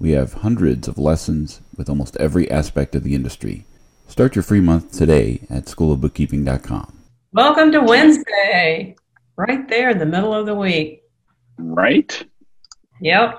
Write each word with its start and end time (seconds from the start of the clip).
We 0.00 0.12
have 0.12 0.32
hundreds 0.32 0.88
of 0.88 0.96
lessons 0.98 1.60
with 1.76 1.88
almost 1.90 2.16
every 2.16 2.50
aspect 2.50 2.94
of 2.94 3.04
the 3.04 3.14
industry. 3.14 3.66
Start 4.08 4.34
your 4.34 4.42
free 4.42 4.60
month 4.60 4.92
today 4.96 5.40
at 5.50 5.66
schoolofbookkeeping.com. 5.66 6.98
Welcome 7.32 7.70
to 7.72 7.80
Wednesday, 7.80 8.96
right 9.36 9.68
there 9.68 9.90
in 9.90 9.98
the 9.98 10.06
middle 10.06 10.32
of 10.34 10.46
the 10.46 10.54
week. 10.54 11.02
Right? 11.58 12.26
Yep. 13.02 13.38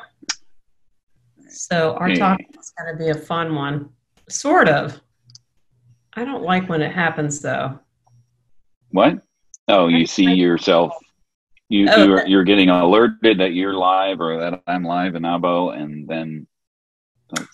So 1.49 1.95
our 1.95 2.09
Okay. 2.09 2.19
topic 2.19 2.47
is 2.59 2.71
going 2.77 2.95
to 2.95 3.03
be 3.03 3.09
a 3.09 3.15
fun 3.15 3.55
one, 3.55 3.89
sort 4.29 4.69
of. 4.69 5.01
I 6.13 6.23
don't 6.23 6.43
like 6.43 6.69
when 6.69 6.81
it 6.83 6.91
happens 6.91 7.41
though. 7.41 7.79
What? 8.91 9.21
Oh, 9.67 9.87
you 9.87 10.05
see 10.05 10.31
yourself. 10.31 10.93
You 11.69 11.87
Oh. 11.89 12.03
you're, 12.05 12.27
you're 12.27 12.43
getting 12.43 12.69
alerted 12.69 13.39
that 13.39 13.53
you're 13.53 13.73
live 13.73 14.19
or 14.21 14.37
that 14.39 14.61
I'm 14.67 14.83
live 14.83 15.15
in 15.15 15.23
Abo, 15.23 15.75
and 15.75 16.07
then 16.07 16.27
it's 16.27 16.47
all 16.47 16.50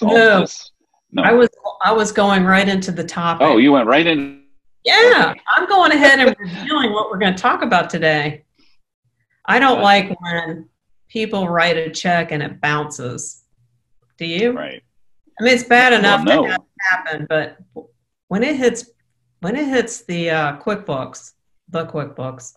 No. 0.01 0.41
just 0.41 0.71
no. 1.11 1.23
I 1.23 1.33
was 1.33 1.49
I 1.83 1.91
was 1.93 2.11
going 2.11 2.43
right 2.45 2.67
into 2.67 2.91
the 2.91 3.03
topic. 3.03 3.45
oh, 3.47 3.57
you 3.57 3.71
went 3.71 3.87
right 3.87 4.05
in. 4.05 4.43
yeah, 4.83 5.29
okay. 5.31 5.41
I'm 5.55 5.67
going 5.67 5.91
ahead 5.91 6.19
and 6.19 6.35
revealing 6.39 6.93
what 6.93 7.09
we're 7.09 7.17
going 7.19 7.35
to 7.35 7.41
talk 7.41 7.61
about 7.61 7.89
today. 7.89 8.43
I 9.45 9.59
don't 9.59 9.81
like 9.81 10.15
when 10.21 10.67
people 11.07 11.47
write 11.47 11.77
a 11.77 11.89
check 11.89 12.31
and 12.31 12.41
it 12.43 12.59
bounces. 12.61 13.43
Do 14.17 14.25
you? 14.25 14.51
Right. 14.51 14.81
I 15.39 15.43
mean, 15.43 15.53
it's 15.53 15.63
bad 15.63 15.93
enough 15.93 16.25
Well, 16.25 16.43
no. 16.43 16.49
have 16.49 16.59
it 16.61 16.67
happen, 16.89 17.25
but 17.29 17.57
when 18.27 18.43
it 18.43 18.55
hits 18.55 18.89
when 19.41 19.55
it 19.55 19.67
hits 19.67 20.03
the 20.05 20.31
uh, 20.31 20.57
QuickBooks, 20.57 21.33
the 21.69 21.85
QuickBooks, 21.85 22.53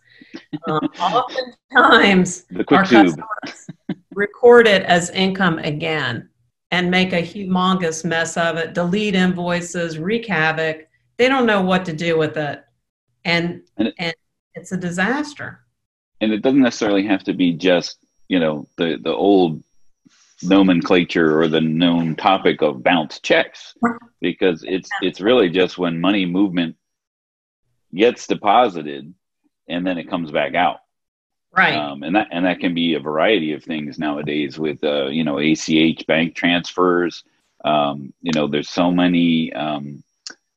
um, 0.67 0.81
oftentimes 0.99 2.45
The 2.45 2.61
our 2.61 2.65
quick 2.85 2.87
tube. 2.87 3.21
customers 3.45 3.67
record 4.15 4.67
it 4.67 4.83
as 4.85 5.11
income 5.11 5.59
again 5.59 6.30
and 6.71 6.91
make 6.91 7.13
a 7.13 7.23
humongous 7.23 8.05
mess 8.05 8.37
of 8.37 8.57
it, 8.57 8.75
delete 8.75 9.15
invoices, 9.15 9.99
wreak 9.99 10.27
havoc. 10.27 10.89
They 11.17 11.29
don't 11.29 11.47
know 11.47 11.63
what 11.63 11.85
to 11.87 11.93
do 11.93 12.17
with 12.17 12.37
it, 12.37 12.65
and 13.25 13.63
And 13.77 13.89
it- 13.89 13.95
and 13.99 14.15
it's 14.55 14.73
a 14.73 14.77
disaster. 14.77 15.65
and 16.21 16.33
it 16.33 16.43
doesn't 16.43 16.61
necessarily 16.63 17.07
have 17.07 17.25
to 17.25 17.33
be 17.33 17.53
just 17.53 17.99
you 18.29 18.39
know 18.39 18.67
the 18.77 18.99
the 19.03 19.13
old 19.13 19.63
nomenclature 20.43 21.39
or 21.41 21.49
the 21.49 21.61
known 21.61 22.17
topic 22.17 22.63
of 22.63 22.83
bounce 22.83 23.21
checks 23.21 23.75
because 24.21 24.65
it's 24.65 24.89
it's 25.03 25.21
really 25.21 25.49
just 25.51 25.77
when 25.79 26.01
money 26.01 26.25
movement 26.25 26.77
gets 27.95 28.27
deposited 28.27 29.13
and 29.69 29.87
then 29.87 29.99
it 29.99 30.09
comes 30.09 30.31
back 30.31 30.55
out 30.55 30.79
Right. 31.57 31.75
um, 31.75 32.05
and 32.05 32.15
that 32.15 32.29
and 32.31 32.45
that 32.47 32.61
can 32.61 32.75
be 32.75 32.95
a 32.95 33.01
variety 33.01 33.53
of 33.53 33.65
things 33.65 33.99
nowadays 33.99 34.59
with 34.59 34.83
uh, 34.85 35.07
you 35.07 35.25
know 35.25 35.39
ACH 35.39 36.07
bank 36.07 36.37
transfers 36.37 37.25
um, 37.65 38.13
you 38.23 38.33
know 38.35 38.47
there's 38.47 38.69
so 38.69 38.91
many 38.93 39.53
um, 39.53 40.03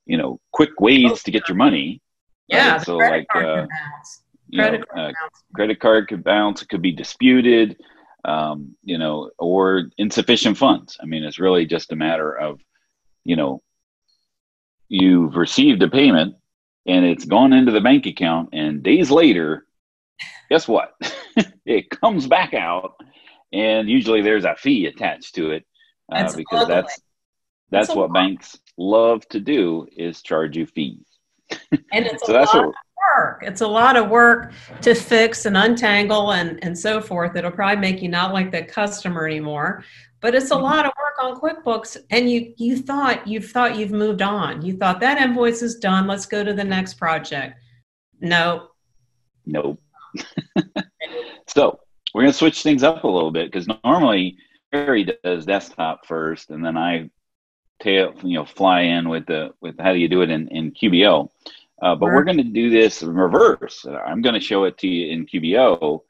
you 0.05 0.17
know 0.17 0.39
quick 0.51 0.79
ways 0.79 1.23
to 1.23 1.31
get 1.31 1.47
your 1.47 1.57
money 1.57 1.99
yeah. 2.47 2.73
right, 2.73 2.85
so 2.85 2.97
like, 2.97 3.25
uh, 3.35 3.65
bounce. 3.65 4.21
know, 4.49 4.63
Credit 4.63 4.87
card 4.87 5.15
uh, 5.15 5.29
credit 5.55 5.79
card 5.79 6.07
could 6.09 6.23
bounce 6.23 6.61
it 6.61 6.69
could 6.69 6.81
be 6.81 6.91
disputed 6.91 7.81
um, 8.25 8.75
you 8.83 8.99
know 8.99 9.31
or 9.39 9.89
insufficient 9.97 10.57
funds 10.57 10.97
i 11.01 11.05
mean 11.05 11.23
it's 11.23 11.39
really 11.39 11.65
just 11.65 11.91
a 11.91 11.95
matter 11.95 12.37
of 12.37 12.61
you 13.23 13.35
know 13.35 13.61
you've 14.89 15.35
received 15.35 15.81
a 15.81 15.89
payment 15.89 16.35
and 16.85 17.03
it's 17.03 17.25
gone 17.25 17.51
into 17.51 17.71
the 17.71 17.81
bank 17.81 18.05
account 18.05 18.49
and 18.53 18.83
days 18.83 19.09
later 19.09 19.65
guess 20.53 20.67
what 20.67 20.91
it 21.65 21.89
comes 21.89 22.27
back 22.27 22.53
out 22.53 22.93
and 23.51 23.89
usually 23.89 24.21
there's 24.21 24.45
a 24.45 24.55
fee 24.55 24.85
attached 24.85 25.33
to 25.33 25.49
it 25.49 25.63
uh, 26.11 26.19
That's 26.21 26.35
because 26.35 26.67
that's 26.67 26.93
that's 27.71 27.87
That's 27.87 27.95
what 27.97 28.11
lot. 28.11 28.13
banks 28.13 28.59
love 28.77 29.27
to 29.29 29.39
do 29.39 29.87
is 29.97 30.21
charge 30.21 30.55
you 30.55 30.67
fees 30.67 31.07
And 31.95 32.05
it's 32.05 32.23
so 32.25 32.33
a 32.33 32.37
that's 32.37 32.53
lot 32.53 32.65
what 32.67 32.69
of 32.69 32.73
work. 33.17 33.43
It's 33.49 33.61
a 33.61 33.67
lot 33.67 33.95
of 33.97 34.09
work 34.09 34.53
to 34.81 34.93
fix 34.93 35.45
and 35.47 35.57
untangle 35.57 36.33
and, 36.33 36.63
and 36.63 36.77
so 36.77 37.01
forth. 37.01 37.35
It'll 37.35 37.51
probably 37.51 37.81
make 37.87 38.01
you 38.03 38.09
not 38.09 38.31
like 38.33 38.51
the 38.51 38.63
customer 38.63 39.25
anymore. 39.27 39.83
But 40.21 40.35
it's 40.35 40.51
a 40.51 40.55
Mhm. 40.55 40.61
lot 40.71 40.85
of 40.85 40.91
work 41.03 41.17
on 41.21 41.39
QuickBooks. 41.41 41.97
And 42.11 42.29
you 42.31 42.53
you 42.57 42.77
thought 42.77 43.27
you've 43.27 43.49
thought 43.51 43.75
you've 43.77 43.91
moved 43.91 44.21
on. 44.21 44.61
You 44.65 44.77
thought 44.77 44.99
that 45.01 45.21
invoice 45.21 45.61
is 45.61 45.75
done. 45.75 46.07
Let's 46.07 46.25
go 46.25 46.43
to 46.43 46.53
the 46.53 46.63
next 46.63 46.93
project. 46.95 47.59
No. 48.19 48.69
Nope. 49.45 49.79
so 51.47 51.79
we're 52.13 52.21
going 52.21 52.31
to 52.31 52.37
switch 52.37 52.61
things 52.63 52.83
up 52.83 53.03
a 53.03 53.07
little 53.07 53.31
bit 53.31 53.51
because 53.51 53.67
normally 53.83 54.37
Barry 54.71 55.07
does 55.23 55.45
desktop 55.45 56.05
first, 56.05 56.49
and 56.49 56.65
then 56.65 56.77
I 56.77 57.09
tail 57.81 58.13
you 58.23 58.37
know 58.37 58.45
fly 58.45 58.81
in 58.81 59.09
with 59.09 59.25
the 59.25 59.51
with 59.61 59.75
how 59.79 59.93
do 59.93 59.99
you 59.99 60.07
do 60.07 60.21
it 60.21 60.29
in 60.29 60.47
in 60.49 60.71
QBO. 60.71 61.29
Uh, 61.81 61.95
but 61.95 62.05
we're 62.05 62.23
going 62.23 62.37
to 62.37 62.43
do 62.43 62.69
this 62.69 63.01
in 63.01 63.13
reverse. 63.13 63.85
I'm 63.85 64.21
going 64.21 64.35
to 64.35 64.39
show 64.39 64.63
it 64.63 64.77
to 64.79 64.87
you 64.87 65.11
in 65.11 65.25
QBO, 65.25 66.01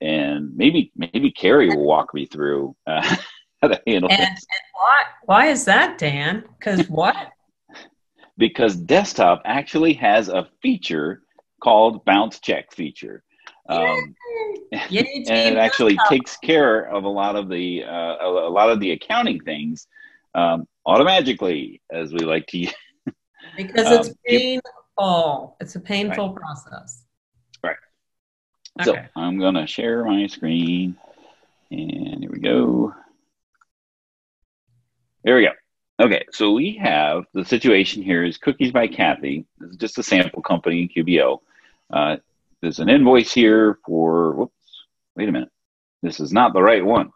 and 0.00 0.56
maybe 0.56 0.92
maybe 0.96 1.30
Carrie 1.30 1.68
will 1.68 1.84
walk 1.84 2.14
me 2.14 2.26
through 2.26 2.74
uh, 2.86 3.02
how 3.62 3.68
to 3.68 3.80
handle 3.86 4.10
And, 4.10 4.18
this. 4.18 4.28
and 4.28 4.62
why 4.72 5.02
why 5.26 5.46
is 5.48 5.64
that, 5.66 5.98
Dan? 5.98 6.44
Because 6.58 6.88
what? 6.88 7.14
because 8.38 8.76
desktop 8.76 9.42
actually 9.44 9.92
has 9.94 10.28
a 10.28 10.48
feature 10.62 11.22
called 11.62 12.04
bounce 12.04 12.40
check 12.40 12.72
feature. 12.72 13.22
Um, 13.70 14.16
and 14.72 14.88
it 14.92 15.56
actually 15.56 15.96
takes 16.08 16.36
care 16.36 16.82
of 16.82 17.04
a 17.04 17.08
lot 17.08 17.36
of 17.36 17.48
the 17.48 17.84
uh, 17.84 18.16
a, 18.20 18.50
lot 18.50 18.70
of 18.70 18.80
the 18.80 18.92
accounting 18.92 19.40
things 19.40 19.86
um, 20.34 20.66
automatically, 20.86 21.80
as 21.90 22.12
we 22.12 22.20
like 22.20 22.46
to 22.48 22.58
use. 22.58 22.74
because 23.56 23.90
it's 23.90 24.08
um, 24.08 24.14
painful. 24.26 25.56
It's 25.60 25.76
a 25.76 25.80
painful 25.80 26.30
process. 26.30 27.04
Right. 27.62 27.76
Okay. 28.80 28.90
So 28.90 29.20
I'm 29.20 29.38
gonna 29.38 29.66
share 29.66 30.04
my 30.04 30.26
screen, 30.26 30.96
and 31.70 32.20
here 32.20 32.30
we 32.30 32.40
go. 32.40 32.94
There 35.24 35.36
we 35.36 35.42
go. 35.42 35.52
Okay, 36.00 36.24
so 36.32 36.52
we 36.52 36.76
have 36.76 37.24
the 37.34 37.44
situation 37.44 38.02
here 38.02 38.24
is 38.24 38.38
Cookies 38.38 38.72
by 38.72 38.86
Kathy. 38.86 39.44
This 39.58 39.72
is 39.72 39.76
just 39.76 39.98
a 39.98 40.02
sample 40.02 40.40
company 40.40 40.82
in 40.82 41.04
QBO. 41.04 41.40
Uh, 41.92 42.16
there's 42.62 42.78
an 42.78 42.88
invoice 42.88 43.32
here 43.32 43.78
for. 43.86 44.32
Whoops. 44.34 44.54
Wait 45.16 45.28
a 45.28 45.32
minute. 45.32 45.50
This 46.02 46.20
is 46.20 46.32
not 46.32 46.52
the 46.52 46.62
right 46.62 46.84
one. 46.84 47.10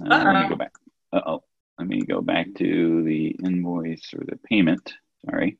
Uh, 0.00 0.24
let 0.24 0.42
me 0.42 0.48
go 0.48 0.56
back. 0.56 0.72
Uh 1.12 1.20
oh. 1.26 1.42
Let 1.78 1.88
me 1.88 2.02
go 2.02 2.20
back 2.20 2.46
to 2.58 3.02
the 3.02 3.36
invoice 3.44 4.12
or 4.14 4.24
the 4.24 4.36
payment. 4.48 4.94
Sorry. 5.24 5.58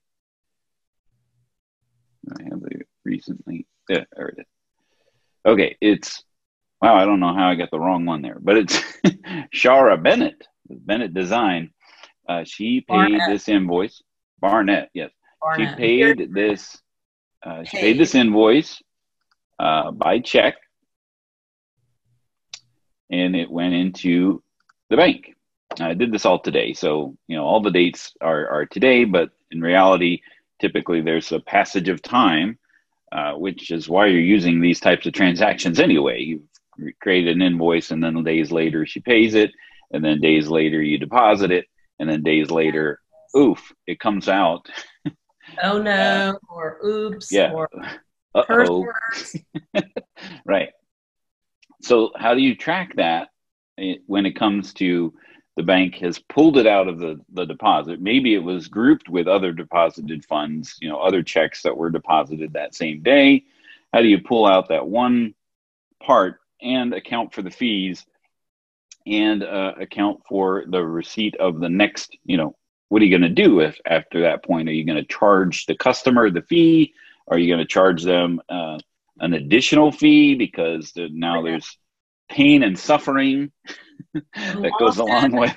I 2.39 2.43
have 2.45 2.61
the 2.61 2.83
recently. 3.05 3.67
Yeah, 3.89 4.05
there 4.17 4.29
it 4.29 4.39
is. 4.41 4.47
Okay, 5.45 5.77
it's 5.81 6.23
wow. 6.81 6.95
I 6.95 7.05
don't 7.05 7.21
know 7.21 7.35
how 7.35 7.49
I 7.49 7.55
got 7.57 7.71
the 7.71 7.81
wrong 7.81 8.05
one 8.05 8.23
there, 8.23 8.39
but 8.41 8.57
it's 8.57 8.81
Shara 9.55 10.01
Bennett, 10.01 10.47
Bennett 10.69 11.15
Design. 11.15 11.73
Uh, 12.29 12.45
she 12.45 12.81
paid 12.83 12.87
Barnett. 12.87 13.29
this 13.29 13.49
invoice. 13.49 14.03
Barnett, 14.39 14.91
yes, 14.95 15.11
Barnett. 15.41 15.71
she 15.71 15.77
paid 15.77 16.33
this. 16.33 16.81
Uh, 17.43 17.65
she 17.65 17.77
paid 17.79 17.99
this 17.99 18.15
invoice 18.15 18.81
uh, 19.63 19.91
by 19.93 20.19
check, 20.19 20.55
and 23.11 23.37
it 23.37 23.51
went 23.51 23.75
into 23.75 24.43
the 24.91 24.97
bank. 24.97 25.35
I 25.81 25.95
did 25.95 26.13
this 26.13 26.27
all 26.27 26.41
today, 26.41 26.73
so 26.75 27.17
you 27.29 27.37
know 27.37 27.45
all 27.45 27.63
the 27.63 27.71
dates 27.71 28.13
are 28.21 28.49
are 28.49 28.67
today, 28.67 29.05
but 29.05 29.31
in 29.51 29.61
reality, 29.61 30.21
typically 30.61 31.01
there's 31.01 31.33
a 31.33 31.41
passage 31.41 31.89
of 31.89 32.03
time 32.03 32.59
uh, 33.13 33.35
which 33.35 33.71
is 33.71 33.89
why 33.91 34.07
you're 34.07 34.21
using 34.21 34.61
these 34.61 34.81
types 34.81 35.05
of 35.07 35.13
transactions 35.13 35.79
anyway. 35.79 36.19
You 36.19 36.43
create 37.03 37.29
an 37.29 37.43
invoice, 37.43 37.91
and 37.91 38.03
then 38.03 38.23
days 38.25 38.51
later 38.51 38.87
she 38.87 39.01
pays 39.01 39.35
it, 39.35 39.51
and 39.93 40.03
then 40.03 40.21
days 40.21 40.49
later 40.49 40.81
you 40.81 40.97
deposit 40.99 41.51
it, 41.51 41.67
and 41.99 42.09
then 42.09 42.23
days 42.23 42.51
later, 42.51 43.01
oof, 43.37 43.61
it 43.87 44.01
comes 44.01 44.29
out. 44.31 44.67
oh 45.63 45.83
no, 45.83 46.39
or 46.49 46.79
oops, 46.85 47.31
Yeah. 47.31 47.53
or 47.53 47.69
Uh 48.35 48.45
curse 48.45 48.69
oh. 48.71 48.87
right. 50.45 50.71
So 51.83 52.13
how 52.17 52.35
do 52.35 52.41
you 52.41 52.55
track 52.55 52.97
that 52.97 53.29
eh, 53.79 53.97
when 54.07 54.27
it 54.27 54.37
comes 54.37 54.73
to 54.75 55.13
the 55.57 55.63
bank 55.63 55.97
has 55.97 56.19
pulled 56.19 56.57
it 56.57 56.67
out 56.67 56.89
of 56.89 56.99
the, 56.99 57.21
the 57.33 57.45
deposit. 57.45 58.01
Maybe 58.01 58.35
it 58.35 58.43
was 58.43 58.69
grouped 58.69 59.09
with 59.09 59.29
other 59.29 59.53
deposited 59.53 60.25
funds, 60.25 60.79
you 60.81 60.89
know, 60.89 60.99
other 60.99 61.23
checks 61.23 61.63
that 61.63 61.77
were 61.77 61.91
deposited 61.91 62.55
that 62.55 62.75
same 62.75 63.03
day. 63.03 63.45
How 63.93 64.01
do 64.01 64.09
you 64.09 64.23
pull 64.23 64.47
out 64.47 64.69
that 64.69 64.87
one 64.87 65.35
part 66.03 66.41
and 66.63 66.95
account 66.95 67.35
for 67.35 67.43
the 67.43 67.51
fees 67.51 68.07
and 69.07 69.43
uh, 69.43 69.75
account 69.79 70.23
for 70.27 70.65
the 70.67 70.83
receipt 70.83 71.37
of 71.37 71.61
the 71.61 71.69
next, 71.69 72.17
you 72.25 72.39
know, 72.39 72.57
what 72.89 73.03
are 73.03 73.05
you 73.05 73.19
going 73.19 73.35
to 73.35 73.43
do 73.43 73.61
if 73.61 73.79
after 73.85 74.23
that 74.23 74.45
point? 74.45 74.69
Are 74.69 74.73
you 74.73 74.85
going 74.85 74.97
to 74.97 75.05
charge 75.05 75.67
the 75.67 75.75
customer 75.75 76.31
the 76.31 76.43
fee? 76.43 76.95
Are 77.33 77.39
you 77.39 77.49
going 77.49 77.65
to 77.65 77.67
charge 77.67 78.03
them 78.03 78.41
uh, 78.49 78.79
an 79.21 79.35
additional 79.35 79.91
fee 79.91 80.35
because 80.35 80.93
the, 80.93 81.09
now 81.11 81.43
there's 81.43 81.79
pain 82.29 82.63
and 82.63 82.79
suffering 82.79 83.51
that 84.35 84.73
goes 84.79 84.99
along 84.99 85.33
with 85.33 85.55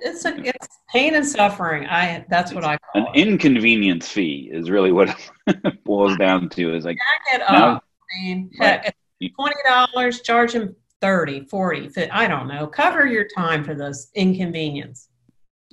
it's 0.00 0.24
a 0.24 0.36
it's 0.38 0.78
pain 0.90 1.14
and 1.14 1.26
suffering. 1.26 1.86
I 1.86 2.24
that's 2.28 2.52
what 2.52 2.64
I 2.64 2.78
call 2.78 3.02
an 3.02 3.06
it. 3.14 3.28
inconvenience 3.28 4.08
fee 4.08 4.50
is 4.52 4.70
really 4.70 4.92
what 4.92 5.14
it 5.46 5.84
boils 5.84 6.16
down 6.16 6.48
to. 6.50 6.74
Is 6.74 6.84
like 6.84 6.96
Back 6.96 7.40
it 7.40 7.52
now, 7.52 7.72
up. 7.72 7.84
I 7.84 8.22
mean, 8.22 8.50
right. 8.60 8.94
twenty 9.34 9.56
dollars, 9.66 10.20
charge 10.22 10.52
them 10.52 10.74
30, 11.02 11.44
40, 11.44 11.88
50, 11.88 12.10
I 12.10 12.26
don't 12.26 12.48
know. 12.48 12.66
Cover 12.66 13.06
your 13.06 13.26
time 13.36 13.64
for 13.64 13.74
this 13.74 14.10
inconvenience. 14.14 15.08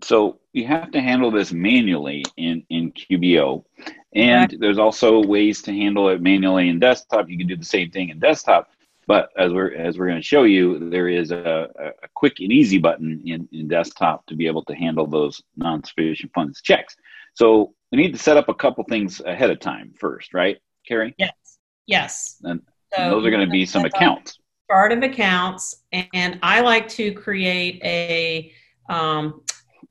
So 0.03 0.39
you 0.51 0.67
have 0.67 0.91
to 0.91 1.01
handle 1.01 1.31
this 1.31 1.53
manually 1.53 2.25
in 2.37 2.65
in 2.69 2.91
QBO, 2.91 3.63
and 4.15 4.45
okay. 4.45 4.57
there's 4.57 4.77
also 4.77 5.23
ways 5.23 5.61
to 5.63 5.71
handle 5.71 6.09
it 6.09 6.21
manually 6.21 6.69
in 6.69 6.79
desktop. 6.79 7.29
You 7.29 7.37
can 7.37 7.47
do 7.47 7.55
the 7.55 7.65
same 7.65 7.91
thing 7.91 8.09
in 8.09 8.19
desktop 8.19 8.69
but 9.07 9.29
as 9.37 9.51
we're 9.51 9.73
as 9.73 9.97
we're 9.97 10.07
going 10.07 10.21
to 10.21 10.25
show 10.25 10.43
you, 10.43 10.89
there 10.89 11.09
is 11.09 11.31
a, 11.31 11.69
a 12.03 12.07
quick 12.13 12.39
and 12.39 12.51
easy 12.51 12.77
button 12.77 13.21
in, 13.25 13.47
in 13.51 13.67
desktop 13.67 14.25
to 14.27 14.35
be 14.35 14.47
able 14.47 14.63
to 14.65 14.75
handle 14.75 15.07
those 15.07 15.41
non-sufficient 15.57 16.31
funds 16.33 16.61
checks. 16.61 16.95
So 17.33 17.73
we 17.91 17.97
need 17.97 18.13
to 18.13 18.19
set 18.19 18.37
up 18.37 18.49
a 18.49 18.53
couple 18.53 18.83
things 18.85 19.19
ahead 19.21 19.49
of 19.49 19.59
time 19.59 19.93
first, 19.97 20.33
right, 20.33 20.57
Carrie? 20.87 21.13
Yes. 21.17 21.31
Yes. 21.85 22.37
And, 22.43 22.61
so 22.95 23.03
and 23.03 23.11
those 23.11 23.25
are 23.25 23.31
going 23.31 23.45
to 23.45 23.51
be 23.51 23.65
some 23.65 23.83
accounts. 23.85 24.39
Chart 24.71 24.91
of 24.93 25.03
accounts, 25.03 25.83
and 25.91 26.39
I 26.41 26.61
like 26.61 26.87
to 26.89 27.11
create 27.13 27.81
a 27.83 28.53
um, 28.89 29.41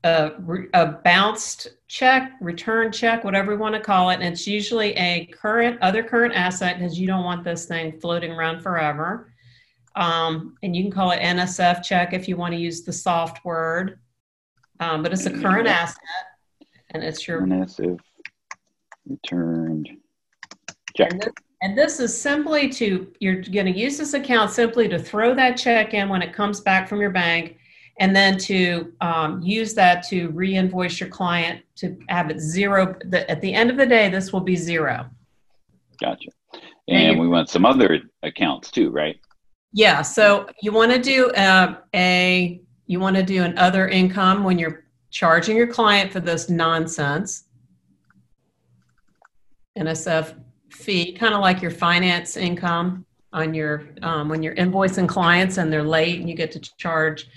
a, 0.03 0.31
a 0.73 0.87
bounced 1.03 1.67
check, 1.93 2.31
return 2.41 2.91
check, 2.91 3.23
whatever 3.23 3.51
you 3.51 3.59
want 3.59 3.75
to 3.75 3.79
call 3.79 4.09
it. 4.09 4.15
And 4.15 4.23
it's 4.23 4.47
usually 4.47 4.93
a 4.93 5.27
current, 5.27 5.79
other 5.83 6.01
current 6.01 6.33
asset 6.33 6.79
because 6.79 6.99
you 6.99 7.05
don't 7.05 7.23
want 7.23 7.43
this 7.43 7.67
thing 7.67 7.99
floating 7.99 8.31
around 8.31 8.61
forever. 8.61 9.31
Um, 9.95 10.57
and 10.63 10.75
you 10.75 10.81
can 10.81 10.91
call 10.91 11.11
it 11.11 11.19
NSF 11.19 11.83
check 11.83 12.13
if 12.13 12.27
you 12.27 12.35
want 12.35 12.55
to 12.55 12.59
use 12.59 12.81
the 12.81 12.91
soft 12.91 13.45
word. 13.45 13.99
Um, 14.79 15.03
but 15.03 15.13
it's 15.13 15.27
a 15.27 15.39
current 15.39 15.67
asset 15.67 16.01
and 16.89 17.03
it's 17.03 17.27
your 17.27 17.41
NSF 17.41 17.99
returned 19.07 19.91
check. 20.97 21.11
And 21.11 21.21
this, 21.21 21.33
and 21.61 21.77
this 21.77 21.99
is 21.99 22.19
simply 22.19 22.69
to, 22.69 23.13
you're 23.19 23.43
going 23.43 23.67
to 23.67 23.79
use 23.79 23.99
this 23.99 24.15
account 24.15 24.49
simply 24.49 24.87
to 24.87 24.97
throw 24.97 25.35
that 25.35 25.57
check 25.57 25.93
in 25.93 26.09
when 26.09 26.23
it 26.23 26.33
comes 26.33 26.59
back 26.59 26.89
from 26.89 26.99
your 26.99 27.11
bank 27.11 27.59
and 27.99 28.15
then 28.15 28.37
to 28.37 28.93
um, 29.01 29.41
use 29.41 29.73
that 29.75 30.03
to 30.07 30.29
re-invoice 30.29 30.99
your 30.99 31.09
client 31.09 31.61
to 31.75 31.97
have 32.09 32.29
it 32.31 32.39
zero. 32.39 32.95
The, 33.05 33.29
at 33.29 33.41
the 33.41 33.53
end 33.53 33.69
of 33.69 33.77
the 33.77 33.85
day, 33.85 34.09
this 34.09 34.33
will 34.33 34.41
be 34.41 34.55
zero. 34.55 35.09
Gotcha. 36.01 36.29
And, 36.89 37.19
we 37.19 37.27
want 37.27 37.49
some 37.49 37.65
other 37.65 38.01
accounts 38.23 38.71
too, 38.71 38.89
right? 38.89 39.17
Yeah. 39.71 40.01
So 40.01 40.47
you 40.61 40.71
want 40.71 40.91
to 40.91 40.99
do 40.99 41.29
uh, 41.31 41.77
a 41.95 42.61
you 42.85 42.99
want 42.99 43.15
to 43.15 43.23
do 43.23 43.43
an 43.43 43.57
other 43.57 43.87
income 43.87 44.43
when 44.43 44.59
you're 44.59 44.85
charging 45.09 45.55
your 45.55 45.67
client 45.67 46.11
for 46.11 46.19
this 46.19 46.49
nonsense. 46.49 47.45
NSF 49.77 50.35
fee, 50.71 51.13
kind 51.13 51.33
of 51.33 51.41
like 51.41 51.61
your 51.61 51.71
finance 51.71 52.35
income 52.35 53.05
on 53.31 53.53
your 53.53 53.87
um, 54.01 54.29
when 54.29 54.43
you're 54.43 54.55
invoicing 54.55 55.07
clients 55.07 55.57
and 55.57 55.71
they're 55.71 55.83
late 55.83 56.19
and 56.19 56.29
you 56.29 56.35
get 56.35 56.51
to 56.51 56.59
charge 56.77 57.27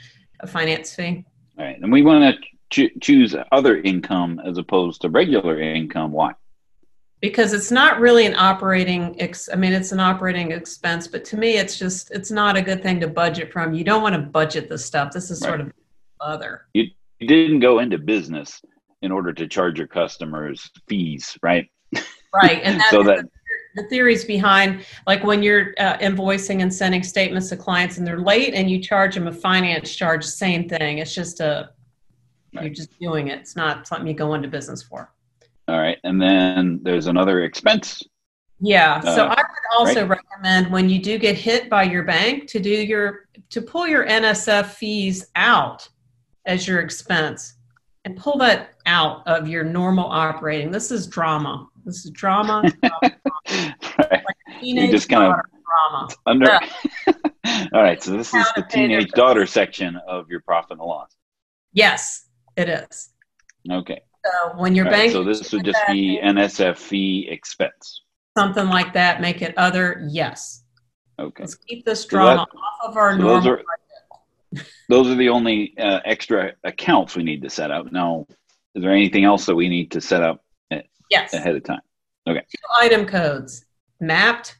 a 0.40 0.46
finance 0.46 0.94
fee. 0.94 1.24
All 1.58 1.64
right, 1.64 1.80
and 1.80 1.90
we 1.90 2.02
want 2.02 2.36
to 2.70 2.90
choose 3.00 3.34
other 3.52 3.78
income 3.78 4.40
as 4.44 4.58
opposed 4.58 5.02
to 5.02 5.08
regular 5.08 5.60
income. 5.60 6.12
Why? 6.12 6.32
Because 7.20 7.52
it's 7.52 7.70
not 7.70 7.98
really 7.98 8.26
an 8.26 8.34
operating. 8.34 9.20
Ex- 9.20 9.48
I 9.50 9.56
mean, 9.56 9.72
it's 9.72 9.92
an 9.92 10.00
operating 10.00 10.52
expense, 10.52 11.06
but 11.08 11.24
to 11.26 11.36
me, 11.36 11.56
it's 11.56 11.78
just 11.78 12.10
it's 12.10 12.30
not 12.30 12.56
a 12.56 12.62
good 12.62 12.82
thing 12.82 13.00
to 13.00 13.08
budget 13.08 13.52
from. 13.52 13.72
You 13.72 13.84
don't 13.84 14.02
want 14.02 14.14
to 14.14 14.20
budget 14.20 14.68
this 14.68 14.84
stuff. 14.84 15.12
This 15.12 15.30
is 15.30 15.40
sort 15.40 15.60
right. 15.60 15.68
of 15.68 15.72
other. 16.20 16.66
You, 16.74 16.84
you 17.18 17.26
didn't 17.26 17.60
go 17.60 17.78
into 17.78 17.98
business 17.98 18.60
in 19.02 19.10
order 19.12 19.32
to 19.32 19.46
charge 19.46 19.78
your 19.78 19.86
customers 19.86 20.70
fees, 20.88 21.38
right? 21.42 21.68
Right, 22.34 22.60
and 22.62 22.80
that, 22.80 22.88
so 22.90 23.02
that 23.04 23.24
the 23.76 23.84
theories 23.84 24.24
behind 24.24 24.84
like 25.06 25.22
when 25.22 25.42
you're 25.42 25.74
uh, 25.78 25.98
invoicing 25.98 26.62
and 26.62 26.72
sending 26.72 27.02
statements 27.02 27.48
to 27.50 27.56
clients 27.56 27.98
and 27.98 28.06
they're 28.06 28.20
late 28.20 28.54
and 28.54 28.70
you 28.70 28.80
charge 28.80 29.14
them 29.14 29.28
a 29.28 29.32
finance 29.32 29.94
charge 29.94 30.24
same 30.24 30.68
thing. 30.68 30.98
It's 30.98 31.14
just 31.14 31.40
a 31.40 31.70
right. 32.54 32.64
you're 32.64 32.74
just 32.74 32.98
doing 32.98 33.28
it. 33.28 33.38
It's 33.38 33.54
not 33.54 33.86
something 33.86 34.06
you 34.06 34.14
go 34.14 34.34
into 34.34 34.48
business 34.48 34.82
for. 34.82 35.12
All 35.68 35.78
right. 35.78 35.98
And 36.04 36.20
then 36.20 36.80
there's 36.82 37.06
another 37.06 37.44
expense. 37.44 38.02
Yeah. 38.60 39.02
Uh, 39.04 39.14
so 39.14 39.26
i 39.26 39.36
would 39.36 39.78
also 39.78 40.06
right? 40.06 40.18
recommend 40.18 40.72
when 40.72 40.88
you 40.88 40.98
do 40.98 41.18
get 41.18 41.36
hit 41.36 41.68
by 41.68 41.82
your 41.82 42.02
bank 42.02 42.48
to 42.48 42.58
do 42.58 42.70
your 42.70 43.28
to 43.50 43.60
pull 43.60 43.86
your 43.86 44.06
nsf 44.06 44.66
fees 44.66 45.26
out 45.36 45.86
as 46.46 46.66
your 46.66 46.80
expense 46.80 47.56
and 48.06 48.16
pull 48.16 48.38
that 48.38 48.70
out 48.86 49.26
of 49.26 49.46
your 49.46 49.64
normal 49.64 50.06
operating 50.06 50.70
this 50.70 50.90
is 50.90 51.06
drama 51.06 51.68
this 51.86 52.04
is 52.04 52.10
drama. 52.10 52.64
drama, 52.82 53.16
right. 54.10 54.24
you 54.60 54.90
just 54.90 55.08
kind 55.08 55.32
of 55.32 55.40
drama. 55.64 56.08
Under. 56.26 56.46
Yeah. 56.46 57.12
All 57.72 57.82
right, 57.82 58.02
so 58.02 58.16
this 58.16 58.34
is 58.34 58.44
the 58.56 58.62
teenage 58.68 59.12
daughter 59.12 59.46
section 59.46 59.96
of 60.08 60.28
your 60.28 60.40
profit 60.40 60.72
and 60.72 60.80
loss. 60.80 61.14
Yes, 61.72 62.26
it 62.56 62.68
is. 62.68 63.10
Okay. 63.70 64.00
So 64.24 64.56
when 64.56 64.74
your 64.74 64.86
bank. 64.86 65.12
so 65.12 65.22
this 65.22 65.52
would 65.52 65.64
just 65.64 65.78
be 65.86 66.20
NSF 66.22 66.76
fee 66.76 67.28
expense. 67.30 68.02
Something 68.36 68.66
like 68.66 68.92
that. 68.94 69.20
Make 69.20 69.40
it 69.40 69.56
other. 69.56 70.04
Yes. 70.10 70.64
Okay. 71.20 71.44
Let's 71.44 71.54
keep 71.54 71.84
this 71.84 72.04
drama 72.04 72.46
so 72.52 72.58
that, 72.58 72.84
off 72.84 72.90
of 72.90 72.96
our 72.96 73.12
so 73.12 73.18
normal. 73.18 73.40
Those 73.40 73.46
are, 73.46 73.62
those 74.88 75.08
are 75.08 75.14
the 75.14 75.28
only 75.28 75.74
uh, 75.78 76.00
extra 76.04 76.52
accounts 76.64 77.16
we 77.16 77.22
need 77.22 77.42
to 77.42 77.50
set 77.50 77.70
up. 77.70 77.90
Now, 77.92 78.26
is 78.74 78.82
there 78.82 78.92
anything 78.92 79.24
else 79.24 79.46
that 79.46 79.54
we 79.54 79.68
need 79.68 79.92
to 79.92 80.00
set 80.00 80.22
up 80.22 80.42
Yes. 81.10 81.34
Ahead 81.34 81.56
of 81.56 81.64
time. 81.64 81.80
Okay. 82.28 82.40
Two 82.40 82.62
item 82.80 83.06
codes 83.06 83.64
mapped 84.00 84.58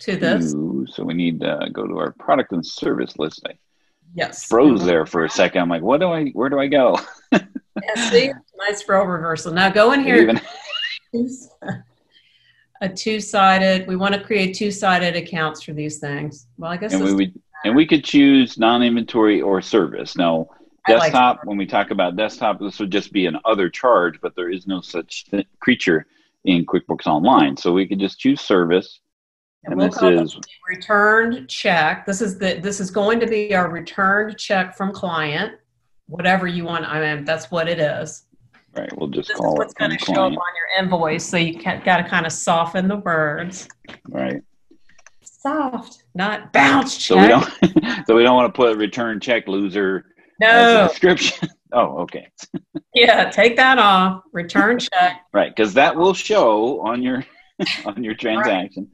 to 0.00 0.16
this. 0.16 0.54
Ooh, 0.54 0.86
so 0.88 1.04
we 1.04 1.14
need 1.14 1.40
to 1.40 1.68
go 1.72 1.86
to 1.86 1.98
our 1.98 2.12
product 2.12 2.52
and 2.52 2.64
service 2.64 3.18
list. 3.18 3.42
I 3.46 3.52
yes. 4.14 4.44
froze 4.44 4.84
there 4.84 5.04
for 5.04 5.24
a 5.24 5.30
second. 5.30 5.62
I'm 5.62 5.68
like, 5.68 5.82
what 5.82 6.00
do 6.00 6.08
I, 6.08 6.26
where 6.30 6.48
do 6.48 6.58
I 6.58 6.68
go? 6.68 6.98
yeah, 7.32 8.10
see, 8.10 8.32
nice 8.56 8.88
role 8.88 9.06
reversal. 9.06 9.52
Now 9.52 9.68
go 9.68 9.92
in 9.92 10.02
here. 10.02 10.16
Even... 10.16 10.40
a 12.80 12.88
two-sided. 12.88 13.86
We 13.86 13.96
want 13.96 14.14
to 14.14 14.20
create 14.22 14.54
two-sided 14.54 15.16
accounts 15.16 15.62
for 15.62 15.72
these 15.72 15.98
things. 15.98 16.46
Well, 16.56 16.70
I 16.70 16.78
guess. 16.78 16.94
And 16.94 17.04
we 17.04 17.14
would, 17.14 17.40
and 17.66 17.74
we 17.76 17.86
could 17.86 18.04
choose 18.04 18.58
non-inventory 18.58 19.42
or 19.42 19.60
service. 19.60 20.16
Now, 20.16 20.48
desktop 20.86 21.38
like 21.38 21.46
when 21.46 21.56
we 21.56 21.66
talk 21.66 21.90
about 21.90 22.14
desktop 22.14 22.60
this 22.60 22.78
would 22.78 22.92
just 22.92 23.12
be 23.12 23.26
an 23.26 23.36
other 23.44 23.68
charge 23.68 24.20
but 24.20 24.36
there 24.36 24.48
is 24.48 24.68
no 24.68 24.80
such 24.80 25.24
th- 25.24 25.44
creature 25.58 26.06
in 26.44 26.64
quickbooks 26.64 27.06
online. 27.06 27.56
So 27.56 27.72
we 27.72 27.88
could 27.88 27.98
just 27.98 28.20
choose 28.20 28.40
service. 28.40 29.00
And, 29.64 29.72
and 29.72 29.80
we'll 29.80 30.12
this 30.14 30.34
is 30.36 30.40
returned 30.68 31.48
check. 31.48 32.06
This 32.06 32.20
is 32.20 32.38
the 32.38 32.60
this 32.60 32.78
is 32.78 32.92
going 32.92 33.18
to 33.18 33.26
be 33.26 33.52
our 33.54 33.68
returned 33.68 34.38
check 34.38 34.76
from 34.76 34.92
client 34.92 35.54
whatever 36.08 36.46
you 36.46 36.64
want 36.64 36.84
i 36.84 37.00
mean 37.00 37.24
that's 37.24 37.50
what 37.50 37.68
it 37.68 37.80
is. 37.80 38.26
Right 38.76 38.96
we'll 38.96 39.08
just 39.08 39.28
this 39.28 39.38
call 39.38 39.54
is 39.54 39.58
what's 39.58 39.74
going 39.74 39.90
to 39.90 39.98
show 39.98 40.12
up 40.12 40.32
on 40.32 40.32
your 40.32 40.84
invoice 40.84 41.24
so 41.24 41.36
you 41.36 41.60
got 41.60 41.96
to 41.96 42.04
kind 42.04 42.26
of 42.26 42.32
soften 42.32 42.86
the 42.86 42.98
words. 42.98 43.66
Right 44.08 44.40
soft 45.46 46.04
not 46.14 46.52
bounce 46.52 46.96
check. 46.96 47.16
so 47.16 47.20
we 47.20 47.28
don't 47.28 48.06
so 48.06 48.16
we 48.16 48.22
don't 48.22 48.34
want 48.34 48.52
to 48.52 48.56
put 48.56 48.76
return 48.76 49.20
check 49.20 49.46
loser 49.48 50.04
no 50.40 50.88
description. 50.88 51.48
oh, 51.72 51.98
okay. 51.98 52.28
yeah, 52.94 53.30
take 53.30 53.56
that 53.56 53.78
off. 53.78 54.22
Return 54.32 54.78
check. 54.78 55.22
right, 55.32 55.54
because 55.54 55.74
that 55.74 55.96
will 55.96 56.14
show 56.14 56.80
on 56.80 57.02
your 57.02 57.24
on 57.84 58.02
your 58.02 58.14
transaction. 58.14 58.88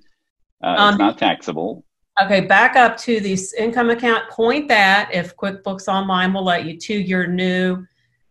Right. 0.62 0.76
Uh, 0.76 0.80
um, 0.80 0.88
it's 0.90 0.98
not 0.98 1.18
taxable. 1.18 1.84
Okay, 2.22 2.42
back 2.42 2.76
up 2.76 2.96
to 2.98 3.20
the 3.20 3.38
income 3.58 3.90
account. 3.90 4.28
Point 4.30 4.68
that 4.68 5.10
if 5.12 5.34
QuickBooks 5.36 5.88
Online 5.88 6.32
will 6.32 6.44
let 6.44 6.64
you 6.64 6.76
to 6.78 6.94
your 6.94 7.26
new 7.26 7.84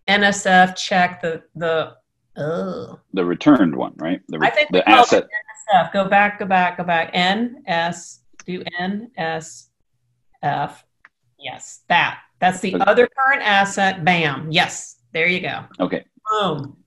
NSF 0.07 0.75
check 0.75 1.21
the 1.21 1.43
the 1.55 1.95
oh 2.37 2.99
the 3.13 3.23
returned 3.25 3.75
one, 3.75 3.93
right? 3.97 4.21
The, 4.29 4.39
I 4.41 4.49
think 4.49 4.71
the 4.71 4.87
asset. 4.89 5.23
NSF. 5.73 5.91
Go 5.93 6.07
back, 6.07 6.39
go 6.39 6.45
back, 6.45 6.77
go 6.77 6.83
back. 6.83 7.13
NS 7.15 8.19
do 8.45 8.63
NSF 8.79 9.67
Yes, 11.39 11.81
that. 11.89 12.19
That's 12.39 12.59
the 12.59 12.75
Okay. 12.75 12.83
other 12.85 13.07
current 13.17 13.41
asset. 13.41 14.03
Bam. 14.05 14.47
Yes. 14.51 14.97
There 15.13 15.27
you 15.27 15.41
go. 15.41 15.63
Okay. 15.79 16.05
Boom. 16.29 16.77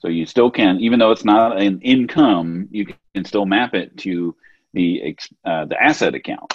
So 0.00 0.08
you 0.08 0.24
still 0.26 0.50
can, 0.50 0.78
even 0.80 0.98
though 1.00 1.10
it's 1.10 1.24
not 1.24 1.60
an 1.60 1.80
income, 1.82 2.68
you 2.70 2.86
can 3.14 3.24
still 3.24 3.44
map 3.44 3.74
it 3.74 3.96
to 3.98 4.34
the 4.74 5.16
uh, 5.44 5.64
the 5.64 5.80
asset 5.82 6.14
account. 6.14 6.54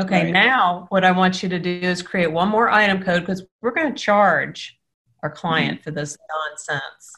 Okay, 0.00 0.24
Right. 0.24 0.32
now 0.32 0.86
what 0.88 1.04
I 1.04 1.12
want 1.12 1.42
you 1.42 1.48
to 1.50 1.58
do 1.58 1.70
is 1.70 2.02
create 2.02 2.32
one 2.32 2.48
more 2.48 2.70
item 2.70 3.02
code 3.02 3.20
because 3.20 3.44
we're 3.60 3.72
going 3.74 3.94
to 3.94 4.00
charge 4.02 4.78
our 5.22 5.30
client 5.30 5.74
Mm-hmm. 5.80 5.82
for 5.84 5.90
this 5.92 6.16
nonsense. 6.48 7.12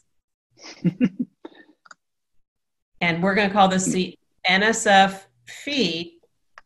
and 3.01 3.23
we're 3.23 3.35
going 3.35 3.49
to 3.49 3.53
call 3.53 3.69
this 3.69 3.85
the 3.87 4.19
NSF 4.49 5.25
fee 5.47 6.19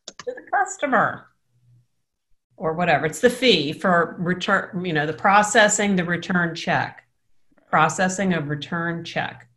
to 0.06 0.14
the 0.26 0.42
customer 0.52 1.26
or 2.56 2.74
whatever. 2.74 3.06
It's 3.06 3.20
the 3.20 3.30
fee 3.30 3.72
for 3.72 4.16
return, 4.18 4.84
you 4.84 4.92
know, 4.92 5.06
the 5.06 5.12
processing 5.12 5.96
the 5.96 6.04
return 6.04 6.54
check. 6.54 7.04
Processing 7.70 8.34
of 8.34 8.48
return 8.48 9.04
check. 9.04 9.48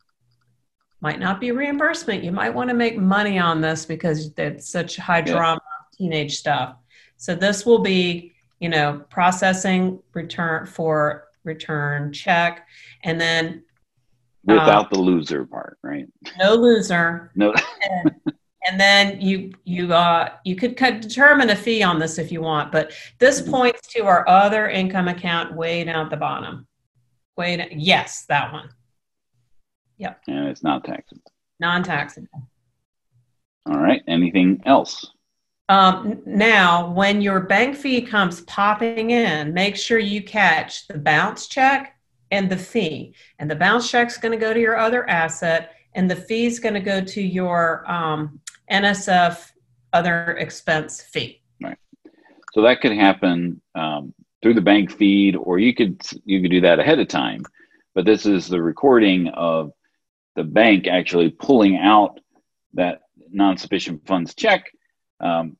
Might 1.01 1.19
not 1.19 1.39
be 1.39 1.51
reimbursement. 1.51 2.23
You 2.23 2.31
might 2.31 2.53
want 2.53 2.69
to 2.69 2.75
make 2.75 2.97
money 2.97 3.39
on 3.39 3.61
this 3.61 3.85
because 3.85 4.31
it's 4.37 4.69
such 4.69 4.97
high 4.97 5.19
Yeah. 5.25 5.33
drama 5.33 5.61
teenage 5.97 6.37
stuff. 6.37 6.75
So 7.17 7.33
this 7.35 7.65
will 7.65 7.79
be, 7.79 8.33
you 8.59 8.69
know, 8.69 9.03
processing 9.09 9.99
return 10.13 10.65
for 10.65 11.27
return 11.43 12.13
check 12.13 12.67
and 13.03 13.19
then 13.19 13.63
Without 14.43 14.89
the 14.89 14.99
loser 14.99 15.45
part, 15.45 15.77
right? 15.83 16.05
no 16.39 16.55
loser 16.55 17.31
No, 17.35 17.53
and, 17.89 18.11
and 18.67 18.79
then 18.79 19.21
you 19.21 19.53
you 19.63 19.93
uh 19.93 20.29
you 20.43 20.55
could 20.55 20.75
determine 20.75 21.49
a 21.51 21.55
fee 21.55 21.83
on 21.83 21.99
this 21.99 22.17
if 22.17 22.31
you 22.31 22.41
want 22.41 22.71
but 22.71 22.91
this 23.19 23.41
Mhm. 23.41 23.51
points 23.51 23.87
to 23.89 24.05
our 24.05 24.27
other 24.27 24.67
income 24.69 25.07
account 25.07 25.55
way 25.55 25.83
down 25.83 26.05
at 26.05 26.09
the 26.09 26.17
bottom 26.17 26.67
way 27.37 27.57
down, 27.57 27.67
yes 27.71 28.25
that 28.29 28.51
one 28.51 28.69
Yep. 29.97 30.21
and 30.27 30.47
it's 30.47 30.63
not 30.63 30.83
taxable. 30.83 31.21
non-taxable 31.59 32.47
All 33.67 33.77
right. 33.77 34.01
Anything 34.07 34.61
else? 34.65 35.11
um, 35.69 36.19
now 36.25 36.89
when 36.91 37.21
your 37.21 37.39
bank 37.41 37.75
fee 37.77 38.01
comes 38.01 38.41
popping 38.41 39.11
in 39.11 39.53
make 39.53 39.75
sure 39.75 39.99
you 39.99 40.21
catch 40.23 40.87
the 40.87 40.97
bounce 40.97 41.47
check 41.47 41.95
and 42.31 42.49
the 42.49 42.57
fee 42.57 43.13
and 43.39 43.49
the 43.49 43.55
bounce 43.55 43.89
check's 43.89 44.17
going 44.17 44.31
to 44.31 44.37
go 44.37 44.53
to 44.53 44.59
your 44.59 44.77
other 44.77 45.07
asset 45.09 45.73
and 45.93 46.09
the 46.09 46.15
fee 46.15 46.45
is 46.45 46.59
going 46.59 46.73
to 46.73 46.79
go 46.79 47.01
to 47.01 47.21
your 47.21 47.89
um, 47.91 48.39
nsf 48.71 49.51
other 49.93 50.31
expense 50.39 51.01
fee 51.01 51.41
Right. 51.61 51.77
So 52.53 52.63
that 52.63 52.81
could 52.81 52.93
happen 52.93 53.61
um, 53.75 54.13
through 54.41 54.55
the 54.55 54.61
bank 54.61 54.91
feed, 54.91 55.35
or 55.35 55.59
you 55.59 55.73
could 55.73 56.01
you 56.25 56.41
could 56.41 56.51
do 56.51 56.61
that 56.61 56.79
ahead 56.79 56.99
of 56.99 57.07
time. 57.07 57.43
But 57.93 58.05
this 58.05 58.25
is 58.25 58.47
the 58.47 58.61
recording 58.61 59.27
of 59.29 59.71
the 60.35 60.43
bank 60.43 60.87
actually 60.87 61.29
pulling 61.29 61.77
out 61.77 62.19
that 62.73 63.01
non-sufficient 63.31 64.07
funds 64.07 64.33
check 64.33 64.71
um, 65.19 65.57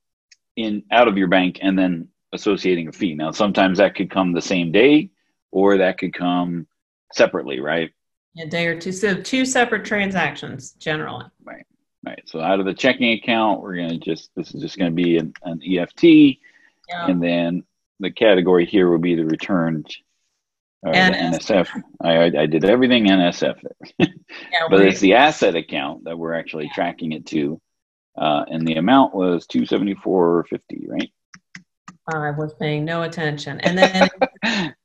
in 0.56 0.84
out 0.92 1.08
of 1.08 1.18
your 1.18 1.28
bank 1.28 1.60
and 1.62 1.78
then 1.78 2.08
associating 2.34 2.88
a 2.88 2.92
fee. 2.92 3.16
Now, 3.16 3.32
sometimes 3.32 3.78
that 3.78 3.96
could 3.96 4.10
come 4.10 4.32
the 4.32 4.42
same 4.42 4.72
day, 4.72 5.11
or 5.51 5.77
that 5.77 5.98
could 5.98 6.13
come 6.13 6.67
separately, 7.13 7.60
right? 7.60 7.91
a 8.39 8.46
day 8.46 8.67
or 8.67 8.79
two. 8.79 8.91
So 8.91 9.15
two 9.15 9.46
separate 9.46 9.86
transactions 9.86 10.72
generally. 10.72 11.25
Right. 11.43 11.65
Right. 12.03 12.22
So 12.25 12.39
out 12.39 12.60
of 12.60 12.65
the 12.65 12.74
checking 12.74 13.12
account, 13.12 13.62
we're 13.62 13.75
gonna 13.75 13.98
just 13.98 14.31
this 14.36 14.53
is 14.53 14.62
just 14.62 14.77
gonna 14.77 14.91
be 14.91 15.17
an, 15.17 15.34
an 15.43 15.62
EFT. 15.63 16.03
Yeah. 16.03 17.08
And 17.08 17.22
then 17.22 17.63
the 18.00 18.12
category 18.12 18.65
here 18.65 18.89
will 18.89 18.98
be 18.98 19.15
the 19.15 19.25
returned 19.25 19.93
or 20.81 20.93
NSF. 20.93 21.67
NSF. 21.67 21.84
I, 22.01 22.15
I, 22.15 22.41
I 22.41 22.46
did 22.48 22.65
everything 22.65 23.05
NSF, 23.05 23.63
yeah 24.00 24.08
but 24.70 24.81
it's 24.81 25.00
the 25.00 25.13
asset 25.13 25.55
account 25.55 26.05
that 26.05 26.17
we're 26.17 26.34
actually 26.34 26.72
tracking 26.74 27.12
it 27.12 27.27
to. 27.27 27.62
Uh, 28.17 28.43
and 28.48 28.67
the 28.67 28.74
amount 28.75 29.13
was 29.13 29.48
274.50, 29.48 30.89
right? 30.89 31.12
I 32.13 32.31
was 32.31 32.53
paying 32.55 32.84
no 32.84 33.03
attention. 33.03 33.62
And 33.62 33.77
then 33.77 34.74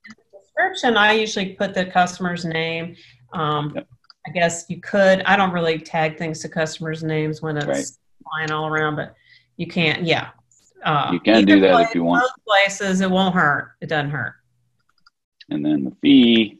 description, 0.57 0.97
I 0.97 1.13
usually 1.13 1.55
put 1.55 1.75
the 1.75 1.87
customer's 1.87 2.45
name. 2.45 2.97
Um, 3.33 3.73
Yep. 3.75 3.89
I 4.27 4.31
guess 4.33 4.67
you 4.69 4.81
could. 4.81 5.23
I 5.23 5.37
don't 5.37 5.53
really 5.53 5.79
tag 5.79 6.19
things 6.19 6.41
to 6.41 6.49
customers' 6.49 7.05
names 7.05 7.43
when 7.43 7.57
it's 7.57 7.67
Right. 7.67 7.85
flying 8.25 8.51
all 8.51 8.67
around, 8.67 8.97
but 8.97 9.15
you 9.57 9.69
can't. 9.69 10.03
Yeah. 10.05 10.31
Uh, 10.85 11.11
You 11.13 11.21
can 11.21 11.45
do 11.45 11.61
that 11.61 11.73
place- 11.75 11.89
if 11.89 11.95
you 11.95 12.03
want. 12.03 12.29
Places, 12.47 13.01
it 13.01 13.11
won't 13.11 13.35
hurt. 13.35 13.73
It 13.81 13.89
doesn't 13.89 14.11
hurt. 14.11 14.35
And 15.49 15.65
then 15.65 15.85
the 15.85 15.93
fee, 16.03 16.59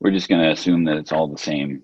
we're 0.00 0.12
just 0.12 0.28
going 0.30 0.42
to 0.42 0.50
assume 0.50 0.84
that 0.84 0.96
it's 0.96 1.12
all 1.12 1.28
the 1.28 1.36
same 1.38 1.82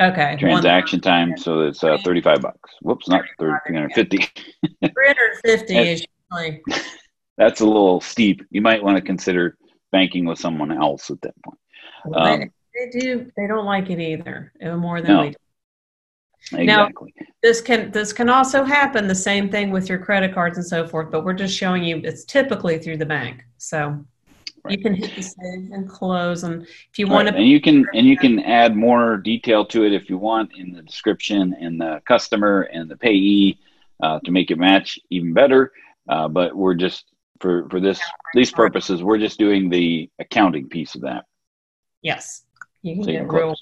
Okay. 0.00 0.36
transaction 0.40 1.00
time. 1.00 1.36
So 1.36 1.60
it's 1.60 1.84
uh, 1.84 1.98
35 1.98 2.40
bucks. 2.40 2.70
Whoops, 2.82 3.08
not 3.08 3.24
350. 3.38 4.18
350 4.18 5.76
is 5.78 6.06
usually. 6.32 6.62
That's 7.38 7.60
a 7.60 7.64
little 7.66 8.00
steep. 8.00 8.42
You 8.50 8.60
might 8.60 8.82
want 8.82 8.96
to 8.96 9.02
consider 9.02 9.56
banking 9.92 10.24
with 10.24 10.38
someone 10.38 10.72
else 10.72 11.10
at 11.10 11.20
that 11.22 11.34
point. 11.42 11.58
Um, 12.14 12.38
they, 12.40 12.50
they 12.86 12.98
do. 13.00 13.30
They 13.36 13.46
don't 13.46 13.66
like 13.66 13.90
it 13.90 14.00
either. 14.00 14.52
uh, 14.64 14.76
More 14.76 15.00
than 15.00 15.16
No. 15.16 15.22
we 15.22 15.30
do. 15.30 15.36
Now- 16.64 16.84
Exactly. 16.86 17.14
this 17.42 17.60
can 17.60 17.90
this 17.90 18.12
can 18.14 18.28
also 18.30 18.64
happen 18.64 19.06
the 19.06 19.14
same 19.14 19.50
thing 19.50 19.70
with 19.70 19.88
your 19.90 19.98
credit 19.98 20.32
cards 20.34 20.56
and 20.56 20.66
so 20.66 20.86
forth 20.88 21.10
but 21.10 21.22
we're 21.22 21.34
just 21.34 21.54
showing 21.56 21.84
you 21.84 22.00
it's 22.02 22.24
typically 22.24 22.78
through 22.78 22.96
the 22.96 23.04
bank 23.04 23.44
so 23.58 24.02
you 24.68 24.78
can 24.78 24.94
hit 24.94 25.14
the 25.14 25.22
save 25.22 25.70
and 25.70 25.86
close 25.88 26.42
and 26.44 26.62
if 26.62 26.98
you 26.98 27.06
Right, 27.06 27.12
want 27.12 27.28
to 27.28 27.34
and 27.34 27.46
you 27.46 27.60
can 27.60 27.84
and 27.94 28.06
you 28.06 28.16
can 28.16 28.40
add 28.40 28.74
more 28.74 29.18
detail 29.18 29.66
to 29.66 29.84
it 29.84 29.92
if 29.92 30.08
you 30.08 30.16
want 30.16 30.50
in 30.56 30.72
the 30.72 30.82
description 30.82 31.54
and 31.60 31.78
the 31.78 32.00
customer 32.06 32.62
and 32.72 32.90
the 32.90 32.96
payee 32.96 33.58
uh, 34.02 34.18
to 34.24 34.30
make 34.32 34.50
it 34.50 34.56
match 34.58 34.98
even 35.10 35.34
better. 35.34 35.72
Uh, 36.08 36.26
but 36.26 36.56
we're 36.56 36.74
just 36.74 37.04
for 37.40 37.68
for 37.70 37.80
this 37.80 38.00
these 38.34 38.52
purposes, 38.52 39.02
we're 39.02 39.18
just 39.18 39.38
doing 39.38 39.68
the 39.68 40.08
accounting 40.18 40.68
piece 40.68 40.94
of 40.94 41.00
that. 41.02 41.24
yes 42.02 42.44
you 42.82 42.94
can 42.94 43.04
So 43.04 43.10
get 43.12 43.28
real 43.32 43.54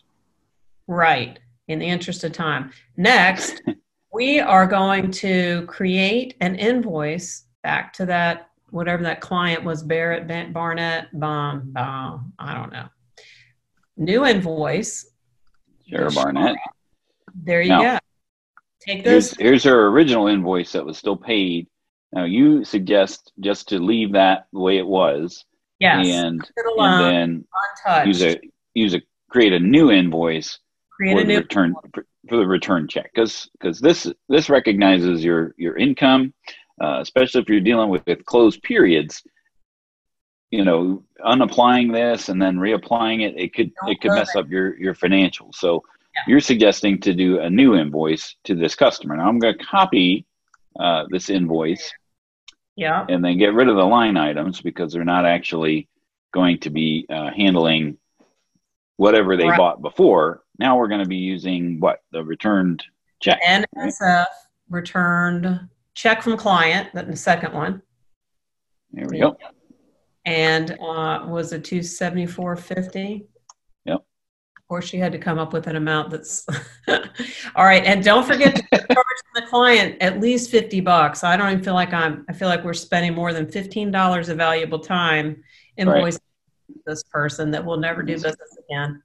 right 0.87 1.38
in 1.68 1.78
the 1.78 1.87
interest 1.87 2.25
of 2.25 2.32
time 2.32 2.70
next 2.97 3.62
we 4.12 4.40
are 4.40 4.66
going 4.66 5.11
to 5.11 5.64
create 5.66 6.35
an 6.40 6.54
invoice 6.56 7.44
back 7.62 7.92
to 7.94 8.06
that 8.06 8.50
whatever 8.70 9.02
that 9.02 9.20
client 9.20 9.64
was 9.64 9.82
barrett 9.82 10.26
Ban- 10.28 10.52
barnett 10.52 11.08
bomb 11.18 11.73
bomb 11.73 12.32
i 12.38 12.54
don't 12.54 12.73
know 12.73 12.87
new 13.97 14.25
invoice 14.25 15.11
Sarah 15.90 16.11
Barnett. 16.11 16.56
there 17.35 17.62
you 17.62 17.70
Now, 17.70 17.82
go 17.94 17.99
take 18.80 19.02
this 19.04 19.35
Here's 19.35 19.62
here's 19.62 19.64
her 19.64 19.87
original 19.88 20.26
invoice 20.28 20.73
that 20.73 20.85
was 20.85 20.99
still 20.99 21.16
paid. 21.16 21.66
Now 22.12 22.25
you 22.25 22.65
suggest 22.65 23.33
just 23.41 23.69
to 23.69 23.79
leave 23.79 24.12
that 24.12 24.47
the 24.53 24.61
way 24.61 24.79
it 24.79 24.87
was, 24.87 25.45
yes. 25.79 26.07
and 26.07 26.41
it 26.57 26.67
alone, 26.67 27.15
and 27.15 27.45
then 27.87 28.07
use 28.07 28.23
a 28.23 28.41
use 28.75 28.95
a 28.95 29.03
create 29.29 29.53
a 29.53 29.59
new 29.59 29.91
invoice 29.91 30.59
create 30.91 31.15
for 31.15 31.25
the 31.25 31.37
return 31.37 31.75
for, 31.95 32.07
for 32.29 32.37
the 32.38 32.47
return 32.47 32.88
check 32.88 33.11
because 33.15 33.50
because 33.53 33.79
this 33.81 34.11
this 34.29 34.49
recognizes 34.49 35.23
your 35.23 35.55
your 35.59 35.77
income 35.77 36.33
uh, 36.81 36.99
especially 37.00 37.41
if 37.41 37.49
you're 37.49 37.61
dealing 37.61 37.88
with, 37.88 38.07
with 38.07 38.25
closed 38.25 38.62
periods. 38.62 39.23
You 40.50 40.65
know 40.65 41.05
unapplying 41.23 41.93
this 41.93 42.31
and 42.31 42.41
then 42.41 42.57
reapplying 42.57 43.21
it 43.21 43.35
it 43.37 43.53
could 43.53 43.71
Don't 43.83 43.91
it 43.93 44.00
could 44.00 44.12
mess 44.12 44.35
up 44.35 44.49
your 44.49 44.79
your 44.79 44.95
financials 44.95 45.57
so 45.57 45.85
Yeah. 46.15 46.23
you're 46.27 46.41
suggesting 46.41 47.00
to 47.00 47.12
do 47.12 47.41
a 47.41 47.50
new 47.50 47.75
invoice 47.75 48.35
to 48.45 48.55
this 48.55 48.75
customer. 48.75 49.15
Now 49.15 49.29
i'm 49.29 49.38
going 49.38 49.59
to 49.59 49.65
copy 49.65 50.25
uh, 50.79 51.05
this 51.11 51.31
invoice. 51.31 51.93
Yeah. 52.77 53.05
And 53.09 53.25
then 53.25 53.39
get 53.39 53.55
rid 53.55 53.69
of 53.69 53.77
the 53.77 53.85
line 53.85 54.17
items 54.17 54.61
because 54.61 54.93
they're 54.93 55.05
not 55.05 55.27
actually 55.27 55.89
going 56.33 56.61
to 56.61 56.71
be 56.71 57.07
uh, 57.11 57.31
handling 57.37 57.99
whatever 58.97 59.37
they 59.37 59.49
right. 59.49 59.59
bought 59.59 59.83
before. 59.83 60.43
Now 60.59 60.77
we're 60.77 60.89
going 60.89 61.03
to 61.03 61.09
be 61.09 61.17
using 61.17 61.81
what? 61.81 62.01
The 62.13 62.23
returned 62.23 62.85
check. 63.21 63.41
NSF 63.47 64.01
right? 64.01 64.27
returned 64.69 65.69
check 65.95 66.23
from 66.23 66.37
client, 66.37 66.89
the 66.95 67.17
second 67.17 67.53
one. 67.53 67.83
There 68.93 69.07
we 69.11 69.21
go. 69.21 69.37
And 70.25 70.73
uh, 70.73 71.25
was 71.27 71.53
it 71.53 71.63
274.50? 71.65 73.25
Of 74.69 74.75
course, 74.75 74.85
she 74.85 74.99
had 74.99 75.13
to 75.13 75.19
come 75.19 75.39
up 75.39 75.55
with 75.55 75.67
an 75.67 75.77
amount 75.77 76.11
that's 76.11 76.47
all 77.57 77.65
right. 77.65 77.83
And 77.87 78.05
don't 78.05 78.27
forget 78.27 78.55
to 78.55 78.63
charge 78.71 79.23
the 79.35 79.43
client 79.49 79.97
at 80.03 80.21
least 80.21 80.51
fifty 80.51 80.81
bucks. 80.83 81.25
I 81.25 81.39
don't 81.39 81.51
even 81.51 81.65
feel 81.65 81.73
like 81.73 81.95
I'm. 81.95 82.27
I 82.29 82.35
feel 82.35 82.49
like 82.49 82.65
we're 82.65 82.75
spending 82.75 83.15
more 83.15 83.33
than 83.33 83.51
fifteen 83.51 83.91
dollars 83.91 84.29
of 84.29 84.37
valuable 84.37 84.79
time 84.79 85.43
invoicing 85.79 86.19
this 86.85 87.03
person 87.05 87.51
that 87.53 87.65
will 87.65 87.79
never 87.79 88.03
do 88.03 88.13
business 88.13 88.59
again. 88.69 89.03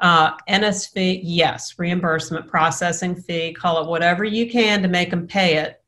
Uh, 0.00 0.32
NS 0.52 0.88
fee, 0.88 1.20
yes, 1.22 1.78
reimbursement, 1.78 2.48
processing 2.48 3.14
fee, 3.14 3.52
call 3.52 3.80
it 3.84 3.88
whatever 3.88 4.24
you 4.24 4.50
can 4.50 4.82
to 4.82 4.88
make 4.88 5.10
them 5.10 5.28
pay 5.28 5.58
it. 5.58 5.80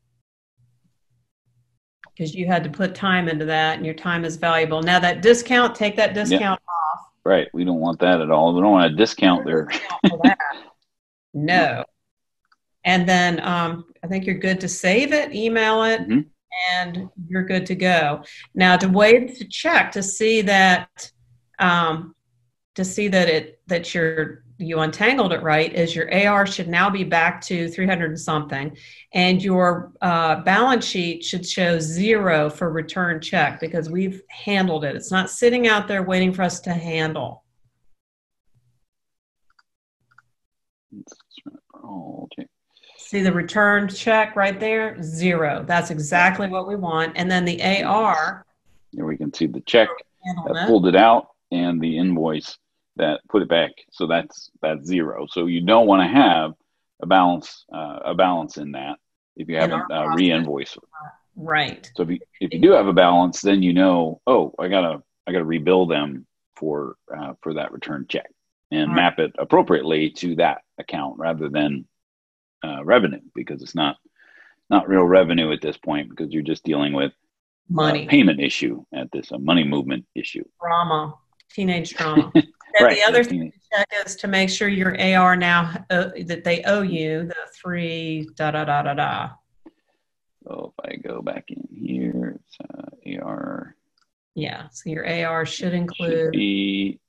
because 2.15 2.33
you 2.35 2.47
had 2.47 2.63
to 2.63 2.69
put 2.69 2.95
time 2.95 3.29
into 3.29 3.45
that 3.45 3.77
and 3.77 3.85
your 3.85 3.95
time 3.95 4.25
is 4.25 4.35
valuable. 4.35 4.81
Now 4.81 4.99
that 4.99 5.21
discount, 5.21 5.75
take 5.75 5.95
that 5.97 6.13
discount. 6.13 6.59
Right. 7.25 7.47
We 7.53 7.63
don't 7.65 7.79
want 7.79 7.99
that 7.99 8.21
at 8.21 8.31
all. 8.31 8.53
We 8.55 8.61
don't 8.61 8.71
want 8.71 8.93
a 8.93 8.95
discount 8.95 9.45
there. 9.45 9.65
Discount 9.65 10.01
for 10.09 10.19
that. 10.23 10.37
no. 11.33 11.85
And 12.85 13.07
then 13.07 13.39
um, 13.41 13.85
I 14.03 14.07
think 14.07 14.25
you're 14.25 14.37
good 14.37 14.59
to 14.61 14.67
save 14.69 15.11
it, 15.13 15.35
email 15.35 15.83
it, 15.83 16.01
Mhm. 16.07 16.25
and 16.73 17.09
you're 17.27 17.43
good 17.43 17.65
to 17.67 17.75
go. 17.75 18.23
Now 18.55 18.77
to 18.77 18.87
wait 18.87 19.35
to 19.37 19.45
check 19.47 19.91
to 19.93 20.01
see 20.01 20.41
that 20.43 21.11
um, 21.59 22.15
to 22.75 22.85
see 22.85 23.09
that 23.09 23.27
it 23.27 23.59
that 23.67 23.93
you're 23.93 24.43
you 24.59 24.79
untangled 24.79 25.31
it 25.31 25.41
right 25.41 25.73
is 25.73 25.95
your 25.95 26.13
AR 26.13 26.45
should 26.45 26.67
now 26.67 26.89
be 26.89 27.03
back 27.05 27.39
to 27.41 27.69
300 27.69 28.11
and 28.11 28.19
something, 28.19 28.75
and 29.13 29.41
your 29.41 29.93
uh, 30.01 30.41
balance 30.41 30.85
sheet 30.85 31.23
should 31.23 31.45
show 31.45 31.79
zero 31.79 32.49
for 32.49 32.69
return 32.69 33.21
check 33.21 33.59
because 33.61 33.89
we've 33.89 34.21
handled 34.29 34.83
it. 34.83 34.95
It's 34.95 35.11
not 35.11 35.29
sitting 35.29 35.67
out 35.67 35.87
there 35.87 36.03
waiting 36.03 36.33
for 36.33 36.43
us 36.43 36.59
to 36.61 36.73
handle. 36.73 37.43
Okay. 41.83 42.47
See 42.97 43.21
the 43.21 43.31
return 43.31 43.87
check 43.87 44.35
right 44.35 44.59
there? 44.59 45.01
Zero. 45.01 45.63
That's 45.65 45.89
exactly 45.89 46.47
what 46.47 46.67
we 46.67 46.75
want. 46.75 47.13
And 47.15 47.31
then 47.31 47.45
the 47.45 47.63
AR, 47.83 48.45
Here 48.91 49.05
we 49.05 49.17
can 49.17 49.33
see 49.33 49.47
the 49.47 49.61
check 49.61 49.87
that. 50.53 50.67
pulled 50.67 50.85
it 50.85 50.95
out 50.95 51.29
and 51.51 51.81
the 51.81 51.97
invoice 51.97 52.57
that 52.99 53.21
put 53.29 53.41
it 53.41 53.49
back. 53.49 53.71
So 53.91 54.07
that's 54.07 54.49
that's 54.61 54.85
zero. 54.85 55.25
So 55.29 55.47
you 55.47 55.61
don't 55.61 55.87
want 55.87 56.01
to 56.03 56.07
have 56.07 56.53
a 57.01 57.07
balance 57.07 57.65
uh, 57.73 57.99
a 58.05 58.13
balance 58.15 58.57
in 58.57 58.71
that 58.73 58.97
if 59.35 59.49
you 59.49 59.55
haven't 59.57 59.91
uh, 59.91 60.07
re-invoiced. 60.15 60.77
right. 61.35 61.89
So 61.95 62.03
if 62.03 62.09
you 62.09 62.19
if 62.39 62.53
you 62.53 62.59
do 62.61 62.71
have 62.71 62.87
a 62.87 62.93
balance, 62.93 63.41
then 63.41 63.63
you 63.63 63.73
know, 63.73 64.21
oh, 64.27 64.53
I 64.59 64.67
gotta 64.67 65.01
I 65.27 65.31
gotta 65.31 65.45
rebill 65.45 65.89
them 65.89 66.25
for 66.55 66.95
uh, 67.15 67.33
for 67.41 67.53
that 67.55 67.71
return 67.71 68.05
check 68.09 68.29
and 68.71 68.89
Right. 68.89 68.95
map 68.95 69.19
it 69.19 69.31
appropriately 69.39 70.11
to 70.11 70.35
that 70.35 70.61
account 70.77 71.17
rather 71.17 71.49
than 71.49 71.87
uh, 72.63 72.83
revenue 72.83 73.21
because 73.33 73.63
it's 73.63 73.75
not 73.75 73.95
not 74.69 74.87
real 74.87 75.03
revenue 75.03 75.51
at 75.51 75.61
this 75.61 75.77
point 75.77 76.09
because 76.09 76.31
you're 76.31 76.43
just 76.43 76.63
dealing 76.63 76.93
with 76.93 77.11
a 77.11 77.73
Money, 77.73 78.05
payment 78.07 78.39
issue 78.39 78.83
at 78.93 79.11
this 79.11 79.31
a 79.31 79.39
money 79.39 79.63
movement 79.63 80.05
issue. 80.15 80.43
drama, 80.61 81.15
teenage 81.51 81.93
drama. 81.95 82.31
and 82.77 82.85
Right. 82.85 82.97
the 82.97 83.03
other 83.03 83.23
thing 83.23 83.51
to 83.51 83.59
check 83.77 83.87
is 84.05 84.15
to 84.17 84.27
make 84.27 84.49
sure 84.49 84.67
your 84.67 84.99
AR 85.01 85.35
now 85.35 85.85
uh, 85.89 86.09
that 86.25 86.43
they 86.43 86.63
owe 86.63 86.81
you 86.81 87.23
the 87.25 87.35
three 87.61 88.27
da 88.35 88.51
da 88.51 88.65
da 88.65 88.81
da 88.83 88.93
da. 88.93 89.29
So 90.43 90.73
if 90.77 90.85
I 90.91 90.95
go 90.95 91.21
back 91.21 91.45
in 91.49 91.67
here, 91.73 92.39
it's 92.39 92.57
uh, 93.19 93.23
AR 93.25 93.75
Yeah. 94.35 94.67
So 94.71 94.89
your 94.89 95.05
AR 95.07 95.45
should 95.45 95.73
include. 95.73 96.11
should 96.11 96.31
be 96.31 96.99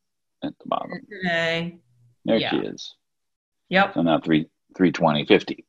at 0.43 0.53
the 0.59 0.65
bottom. 0.67 0.91
today. 1.11 1.79
There 2.25 2.37
Yeah. 2.39 2.51
she 2.51 2.57
is. 2.59 2.95
Yep. 3.69 3.95
So 3.95 4.03
now 4.03 4.19
three 4.21 4.47
three 4.77 4.93
twenty 4.93 5.25
fifty. 5.27 5.65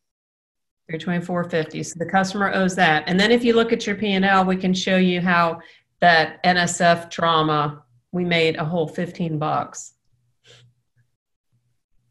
324.50. 0.91 1.85
So 1.85 1.95
the 1.99 2.05
customer 2.05 2.51
owes 2.53 2.75
that. 2.75 3.03
And 3.07 3.17
then 3.17 3.31
if 3.31 3.45
you 3.45 3.53
look 3.53 3.71
at 3.71 3.87
your 3.87 3.95
P&L, 3.95 4.43
we 4.43 4.57
can 4.57 4.73
show 4.73 4.97
you 4.97 5.21
how 5.21 5.61
that 6.01 6.43
NSF 6.43 7.09
drama, 7.09 7.83
we 8.11 8.25
made 8.25 8.57
a 8.57 8.65
whole 8.65 8.87
15 8.87 9.37
bucks. 9.37 9.93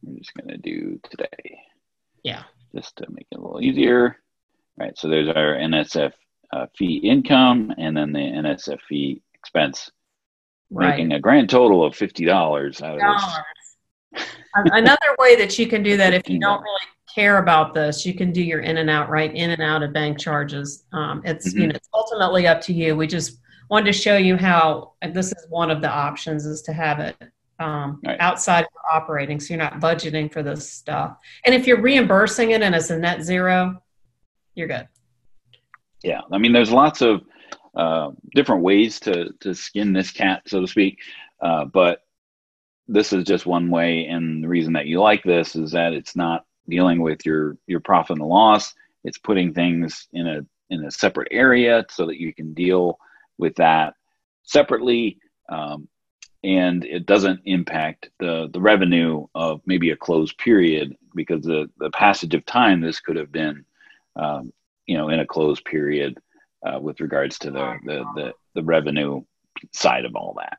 We're 0.03 0.19
just 0.19 0.33
gonna 0.35 0.57
do 0.57 0.99
today. 1.11 1.61
Yeah. 2.23 2.45
Just 2.75 2.97
to 2.97 3.07
make 3.11 3.27
it 3.31 3.39
a 3.39 3.41
little 3.41 3.61
easier. 3.61 4.17
All 4.79 4.87
right. 4.87 4.97
So 4.99 5.09
there's 5.09 5.29
our 5.29 5.55
NSF 5.57 6.13
uh, 6.53 6.67
fee 6.77 6.97
income 6.97 7.73
and 7.79 7.97
then 7.97 8.13
the 8.13 8.19
NSF 8.19 8.79
fee 8.89 9.23
expense, 9.35 9.91
Right. 10.71 10.91
making 10.91 11.13
a 11.13 11.21
grand 11.21 11.51
total 11.51 11.85
of 11.85 11.95
fifty 11.97 12.25
dollars 12.25 12.81
out 12.81 12.99
of 12.99 13.01
this. 14.15 14.25
Another 14.55 15.17
way 15.19 15.37
that 15.37 15.59
you 15.59 15.67
can 15.67 15.83
do 15.83 15.97
that 15.97 16.15
if 16.15 16.29
you 16.29 16.39
don't 16.41 16.63
really 16.63 16.81
care 17.13 17.39
about 17.39 17.75
this, 17.75 18.07
you 18.07 18.15
can 18.15 18.33
do 18.33 18.43
your 18.43 18.61
in 18.61 18.77
and 18.79 18.89
out, 18.89 19.09
right? 19.11 19.35
In 19.35 19.51
and 19.51 19.63
out 19.63 19.83
of 19.83 19.93
bank 19.93 20.19
charges. 20.19 20.85
Um, 20.93 21.23
it's 21.25 21.53
you 21.55 21.63
Mhm. 21.65 21.69
know 21.69 21.75
it's 21.75 21.89
ultimately 21.93 22.47
up 22.47 22.61
to 22.63 22.73
you. 22.73 22.97
We 22.97 23.07
just 23.07 23.40
wanted 23.71 23.87
to 23.87 23.93
show 23.93 24.17
you 24.17 24.37
how 24.37 24.93
and 25.01 25.15
this 25.15 25.29
is 25.33 25.47
one 25.49 25.71
of 25.71 25.81
the 25.81 25.89
options 25.89 26.45
is 26.45 26.61
to 26.63 26.73
have 26.73 26.99
it 26.99 27.17
um, 27.61 28.01
Right. 28.05 28.19
outside 28.21 28.65
of 28.65 28.71
your 28.73 28.97
operating, 28.97 29.39
so 29.39 29.53
you're 29.53 29.63
not 29.63 29.81
budgeting 29.81 30.33
for 30.33 30.43
this 30.43 30.71
stuff. 30.71 31.19
And 31.45 31.55
if 31.55 31.67
you're 31.67 31.81
reimbursing 31.81 32.53
it 32.53 32.63
and 32.63 32.75
it's 32.75 32.89
a 32.89 32.99
net 32.99 33.23
zero, 33.23 33.83
you're 34.55 34.67
good. 34.67 34.89
Yeah, 36.03 36.23
I 36.33 36.39
mean, 36.39 36.55
there's 36.55 36.73
lots 36.73 37.03
of 37.03 37.21
uh, 37.77 38.13
different 38.35 38.63
ways 38.63 38.99
to 39.01 39.31
to 39.41 39.55
skin 39.55 39.93
this 39.93 40.11
cat, 40.11 40.43
so 40.47 40.61
to 40.63 40.67
speak. 40.67 40.99
Uh, 41.43 41.67
but 41.67 42.03
this 42.89 43.13
is 43.13 43.25
just 43.25 43.47
one 43.47 43.71
way, 43.71 44.07
and 44.07 44.43
the 44.43 44.49
reason 44.49 44.73
that 44.73 44.87
you 44.87 45.01
like 45.01 45.23
this 45.23 45.55
is 45.55 45.71
that 45.73 45.93
it's 45.93 46.17
not 46.17 46.47
dealing 46.69 47.03
with 47.03 47.27
your 47.27 47.59
your 47.67 47.81
profit 47.81 48.19
and 48.19 48.27
loss. 48.27 48.75
It's 49.05 49.19
putting 49.19 49.53
things 49.53 50.09
in 50.15 50.27
a 50.27 50.47
in 50.71 50.85
a 50.87 50.91
separate 50.91 51.29
area 51.31 51.85
so 51.91 52.07
that 52.07 52.19
you 52.19 52.33
can 52.33 52.55
deal 52.55 52.99
with 53.41 53.57
that 53.57 53.95
separately, 54.45 55.19
um, 55.49 55.89
and 56.45 56.85
it 56.85 57.07
doesn't 57.07 57.41
impact 57.45 58.11
the 58.21 58.49
the 58.53 58.61
revenue 58.61 59.27
of 59.35 59.61
maybe 59.67 59.91
a 59.91 59.97
closed 59.97 60.39
period 60.39 60.97
because 61.15 61.43
the 61.43 61.69
the 61.79 61.91
passage 61.91 62.35
of 62.35 62.45
time 62.47 62.81
this 62.81 63.01
could 63.01 63.17
have 63.17 63.33
been. 63.33 63.65
Um, 64.17 64.53
you 64.91 64.99
know, 64.99 65.09
in 65.09 65.21
a 65.21 65.27
closed 65.27 65.65
period 65.65 66.19
uh, 66.67 66.81
with 66.81 67.01
regards 67.01 67.39
to 67.39 67.53
the, 67.53 67.77
the, 67.85 68.05
the, 68.17 68.33
the 68.57 68.63
revenue 68.65 69.23
side 69.73 70.05
of 70.05 70.17
all 70.17 70.35
that. 70.37 70.59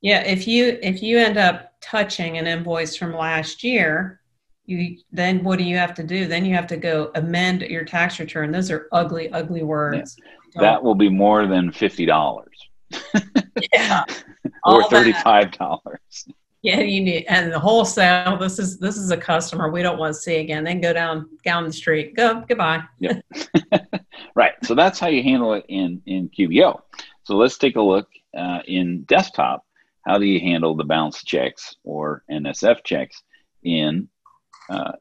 Yeah, 0.00 0.20
if 0.22 0.48
you 0.48 0.78
if 0.82 1.00
you 1.00 1.16
end 1.18 1.36
up 1.36 1.74
touching 1.80 2.38
an 2.38 2.46
invoice 2.48 2.96
from 2.96 3.14
last 3.14 3.62
year, 3.62 4.20
you 4.66 4.98
then 5.12 5.44
what 5.44 5.58
do 5.58 5.64
you 5.64 5.76
have 5.76 5.94
to 5.94 6.02
do? 6.02 6.26
Then 6.26 6.44
you 6.44 6.54
have 6.54 6.66
to 6.68 6.76
go 6.76 7.12
amend 7.14 7.62
your 7.62 7.84
tax 7.84 8.18
return. 8.18 8.50
Those 8.50 8.70
are 8.70 8.88
ugly, 8.90 9.30
ugly 9.30 9.62
words. 9.62 10.16
That 10.60 10.82
will 10.82 10.94
be 10.94 11.08
more 11.08 11.46
than 11.46 11.70
$50 11.70 12.44
yeah. 13.72 14.04
or 14.64 14.82
$35. 14.82 15.86
Yeah, 16.62 16.80
you 16.80 17.00
need 17.00 17.24
and 17.28 17.52
the 17.52 17.58
wholesale. 17.58 18.36
This 18.36 18.58
is 18.58 18.78
this 18.78 18.96
is 18.96 19.12
a 19.12 19.16
customer 19.16 19.70
we 19.70 19.80
don't 19.80 19.96
want 19.96 20.12
to 20.12 20.20
see 20.20 20.38
again. 20.38 20.64
Then 20.64 20.80
go 20.80 20.92
down 20.92 21.30
down 21.44 21.64
the 21.64 21.72
street. 21.72 22.16
Go 22.16 22.44
goodbye. 22.46 22.82
Yeah. 22.98 23.20
Right. 24.34 24.52
So 24.62 24.76
that's 24.76 25.00
how 25.00 25.08
you 25.08 25.22
handle 25.22 25.54
it 25.54 25.64
in, 25.68 26.00
in 26.06 26.28
QBO. 26.28 26.80
So 27.24 27.34
let's 27.34 27.58
take 27.58 27.74
a 27.74 27.82
look 27.82 28.08
uh, 28.36 28.60
in 28.66 29.02
desktop. 29.02 29.64
How 30.06 30.16
do 30.16 30.26
you 30.26 30.38
handle 30.38 30.76
the 30.76 30.84
bounce 30.84 31.24
checks 31.24 31.74
or 31.82 32.22
NSF 32.30 32.84
checks 32.84 33.20
in 33.64 34.08
uh, 34.70 34.92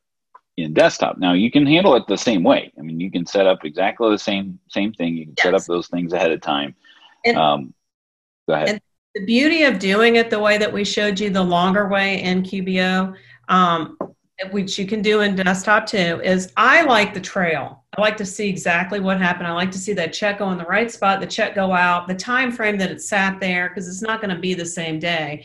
in 0.58 0.74
desktop? 0.74 1.18
Now 1.18 1.34
you 1.34 1.50
can 1.52 1.66
handle 1.66 1.96
it 1.96 2.04
the 2.08 2.18
same 2.18 2.44
way. 2.44 2.72
I 2.78 2.82
mean, 2.82 3.00
you 3.00 3.10
can 3.12 3.26
set 3.26 3.48
up 3.48 3.64
exactly 3.64 4.10
the 4.10 4.18
same 4.18 4.60
same 4.70 4.92
thing. 4.94 5.16
You 5.16 5.26
can 5.28 5.38
set 5.38 5.54
up 5.54 5.64
those 5.66 5.88
things 5.88 6.14
ahead 6.14 6.32
of 6.32 6.42
time. 6.42 6.76
And- 7.26 7.38
um, 7.38 7.74
go 8.48 8.56
ahead. 8.56 8.70
and- 8.70 8.82
The 9.16 9.26
beauty 9.26 9.64
of 9.64 9.80
doing 9.80 10.18
it 10.18 10.30
the 10.30 10.40
way 10.40 10.58
that 10.58 10.72
we 10.72 10.84
showed 10.84 11.20
you 11.20 11.30
the 11.30 11.44
longer 11.44 11.88
way 11.88 12.22
in 12.22 12.44
QBO, 12.44 13.16
um, 13.50 13.98
which 14.52 14.78
you 14.78 14.86
can 14.86 15.02
do 15.02 15.22
in 15.22 15.36
desktop 15.36 15.88
too, 15.88 16.22
is 16.24 16.52
I 16.56 16.84
like 16.84 17.14
the 17.16 17.20
trail. 17.20 17.84
I 17.98 18.02
like 18.02 18.18
to 18.18 18.26
see 18.26 18.48
exactly 18.48 19.00
what 19.00 19.20
happened. 19.20 19.48
I 19.48 19.54
like 19.54 19.72
to 19.72 19.80
see 19.80 19.94
that 19.94 20.14
check 20.14 20.38
go 20.40 20.52
in 20.52 20.60
the 20.60 20.66
right 20.66 20.92
spot, 20.92 21.20
the 21.20 21.26
check 21.26 21.56
go 21.56 21.72
out, 21.74 22.08
the 22.08 22.14
time 22.14 22.52
frame 22.52 22.78
that 22.78 22.92
it 22.92 23.02
sat 23.02 23.40
there, 23.40 23.70
because 23.70 23.88
it's 23.88 24.04
not 24.04 24.22
going 24.22 24.36
to 24.36 24.40
be 24.40 24.54
the 24.54 24.66
same 24.66 25.00
day. 25.00 25.44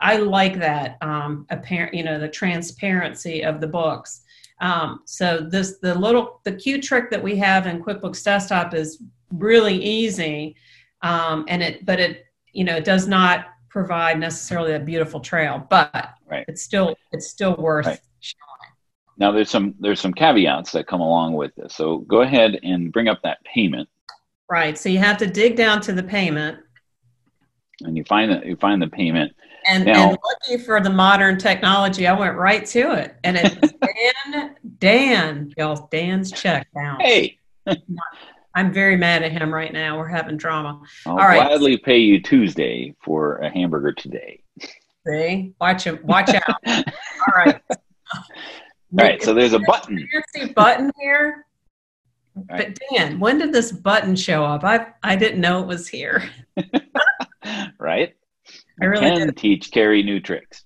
I 0.00 0.18
like 0.18 0.56
that 0.60 0.96
um, 1.00 1.44
apparent, 1.50 1.94
you 1.94 2.04
know, 2.04 2.20
the 2.20 2.28
transparency 2.28 3.42
of 3.42 3.60
the 3.60 3.66
books. 3.66 4.20
Um, 4.60 5.00
so 5.04 5.38
this 5.40 5.78
the 5.78 5.94
little 5.94 6.40
the 6.44 6.52
cute 6.52 6.82
trick 6.82 7.10
that 7.10 7.22
we 7.22 7.36
have 7.36 7.66
in 7.66 7.82
QuickBooks 7.82 8.24
Desktop 8.24 8.74
is 8.74 9.02
really 9.32 9.74
easy, 9.76 10.56
um, 11.02 11.44
and 11.48 11.62
it 11.62 11.84
but 11.86 12.00
it 12.00 12.26
you 12.52 12.64
know 12.64 12.76
it 12.76 12.84
does 12.84 13.06
not 13.06 13.46
provide 13.68 14.18
necessarily 14.18 14.74
a 14.74 14.80
beautiful 14.80 15.20
trail, 15.20 15.66
but 15.70 16.14
Right. 16.26 16.44
it's 16.48 16.62
still 16.62 16.96
it's 17.12 17.28
still 17.28 17.54
worth. 17.56 17.86
Right. 17.86 18.00
Now 19.16 19.30
there's 19.32 19.50
some 19.50 19.74
there's 19.78 20.00
some 20.00 20.12
caveats 20.14 20.72
that 20.72 20.86
come 20.86 21.00
along 21.00 21.34
with 21.34 21.54
this. 21.56 21.74
So 21.74 21.98
go 21.98 22.22
ahead 22.22 22.58
and 22.62 22.92
bring 22.92 23.08
up 23.08 23.20
that 23.22 23.38
payment, 23.44 23.88
Right. 24.50 24.76
So 24.78 24.88
you 24.88 24.98
have 24.98 25.18
to 25.18 25.26
dig 25.26 25.56
down 25.56 25.80
to 25.82 25.92
the 25.92 26.02
payment. 26.02 26.58
and 27.82 27.96
you 27.96 28.02
find 28.04 28.32
that 28.32 28.44
you 28.46 28.56
find 28.56 28.80
the 28.82 28.88
payment. 28.88 29.32
And, 29.68 29.84
Now- 29.84 30.10
and 30.10 30.18
lucky 30.24 30.62
for 30.62 30.80
the 30.80 30.90
modern 30.90 31.38
technology, 31.38 32.06
I 32.06 32.18
went 32.18 32.36
right 32.36 32.64
to 32.66 32.92
it. 32.92 33.16
And 33.24 33.36
it's 33.36 33.54
Dan, 34.32 34.56
Dan, 34.78 35.52
y'all, 35.56 35.88
Dan's 35.90 36.32
check 36.32 36.66
bounce. 36.74 37.02
Hey, 37.02 37.38
I'm 38.54 38.72
very 38.72 38.96
mad 38.96 39.22
at 39.22 39.30
him 39.30 39.52
right 39.52 39.72
now. 39.72 39.98
We're 39.98 40.08
having 40.08 40.36
drama. 40.36 40.80
I'll 41.06 41.12
All 41.12 41.18
right. 41.18 41.46
gladly 41.46 41.76
pay 41.76 41.98
you 41.98 42.20
Tuesday 42.20 42.94
for 43.04 43.36
a 43.38 43.50
hamburger 43.50 43.92
today. 43.92 44.42
See? 45.06 45.52
Watch 45.60 45.84
him. 45.84 46.00
Watch 46.02 46.30
out. 46.30 46.42
All 46.66 47.34
right. 47.36 47.60
All 47.70 48.24
right, 48.92 49.22
so 49.22 49.34
there's 49.34 49.52
a 49.52 49.58
button. 49.60 50.08
fancy 50.34 50.52
button 50.54 50.90
here. 50.98 51.44
But 52.48 52.78
Dan, 52.90 53.18
when 53.20 53.38
did 53.38 53.52
this 53.52 53.70
button 53.70 54.16
show 54.16 54.44
up? 54.44 54.64
I 54.64 54.86
I 55.02 55.14
didn't 55.16 55.40
know 55.40 55.60
it 55.60 55.66
was 55.66 55.86
here. 55.88 56.28
right? 57.78 58.14
I 58.80 58.86
really 58.86 59.10
can 59.10 59.26
did. 59.26 59.36
teach 59.36 59.70
Carrie 59.70 60.02
new 60.02 60.20
tricks. 60.20 60.64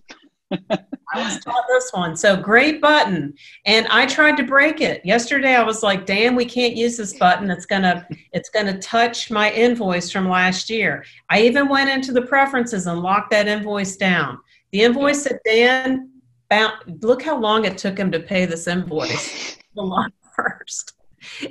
I 0.71 1.25
was 1.25 1.39
taught 1.41 1.65
this 1.69 1.91
one. 1.93 2.17
So 2.17 2.37
great 2.37 2.81
button. 2.81 3.35
And 3.67 3.87
I 3.89 4.07
tried 4.07 4.37
to 4.39 4.45
break 4.45 4.81
it. 4.81 5.05
Yesterday 5.05 5.55
I 5.55 5.63
was 5.63 5.83
like, 5.83 6.07
Dan, 6.07 6.35
we 6.35 6.45
can't 6.45 6.77
use 6.77 6.97
this 6.97 7.15
button. 7.19 7.51
It's 7.51 7.67
gonna 7.67 8.07
it's 8.33 8.49
gonna 8.49 8.79
touch 8.79 9.31
my 9.31 9.51
invoice 9.53 10.11
from 10.11 10.29
last 10.29 10.71
year. 10.71 11.05
I 11.31 11.43
even 11.43 11.69
went 11.69 11.91
into 11.91 12.13
the 12.13 12.23
preferences 12.23 12.87
and 12.87 13.01
locked 13.01 13.31
that 13.31 13.49
invoice 13.49 13.97
down. 13.97 14.39
The 14.73 14.83
invoice 14.83 15.25
that 15.25 15.41
Dan 15.45 16.11
found 16.51 17.03
look 17.03 17.23
how 17.23 17.39
long 17.39 17.65
it 17.65 17.79
took 17.79 17.99
him 17.99 18.11
to 18.13 18.21
pay 18.21 18.47
this 18.47 18.67
invoice. 18.67 19.59
July 19.75 20.09
first. 20.35 20.95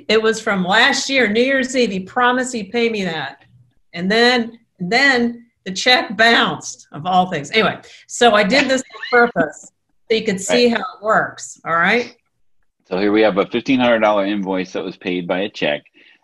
It 0.08 0.20
was 0.20 0.40
from 0.40 0.64
last 0.64 1.08
year, 1.08 1.28
New 1.28 1.42
Year's 1.42 1.74
Eve. 1.74 1.90
He 1.90 2.00
promised 2.00 2.52
he'd 2.52 2.70
pay 2.70 2.88
me 2.88 3.04
that. 3.04 3.44
And 3.94 4.10
then 4.10 4.58
then 4.78 5.46
the 5.64 5.72
check 5.72 6.16
bounced 6.16 6.88
of 6.92 7.06
all 7.06 7.30
things. 7.30 7.50
Anyway, 7.50 7.80
so 8.06 8.32
I 8.32 8.42
did 8.42 8.68
this 8.68 8.82
on 8.82 9.26
purpose 9.26 9.72
so 10.10 10.16
you 10.16 10.24
could 10.24 10.40
see 10.40 10.68
how 10.68 10.80
it 10.80 11.02
works. 11.02 11.60
All 11.64 11.76
right. 11.76 12.16
So 12.88 12.98
here 12.98 13.12
we 13.12 13.22
have 13.22 13.38
a 13.38 13.46
fifteen 13.46 13.80
hundred 13.80 14.00
dollar 14.00 14.26
invoice 14.26 14.72
that 14.72 14.84
was 14.84 14.96
paid 14.96 15.26
by 15.26 15.40
a 15.40 15.48
check. 15.48 15.82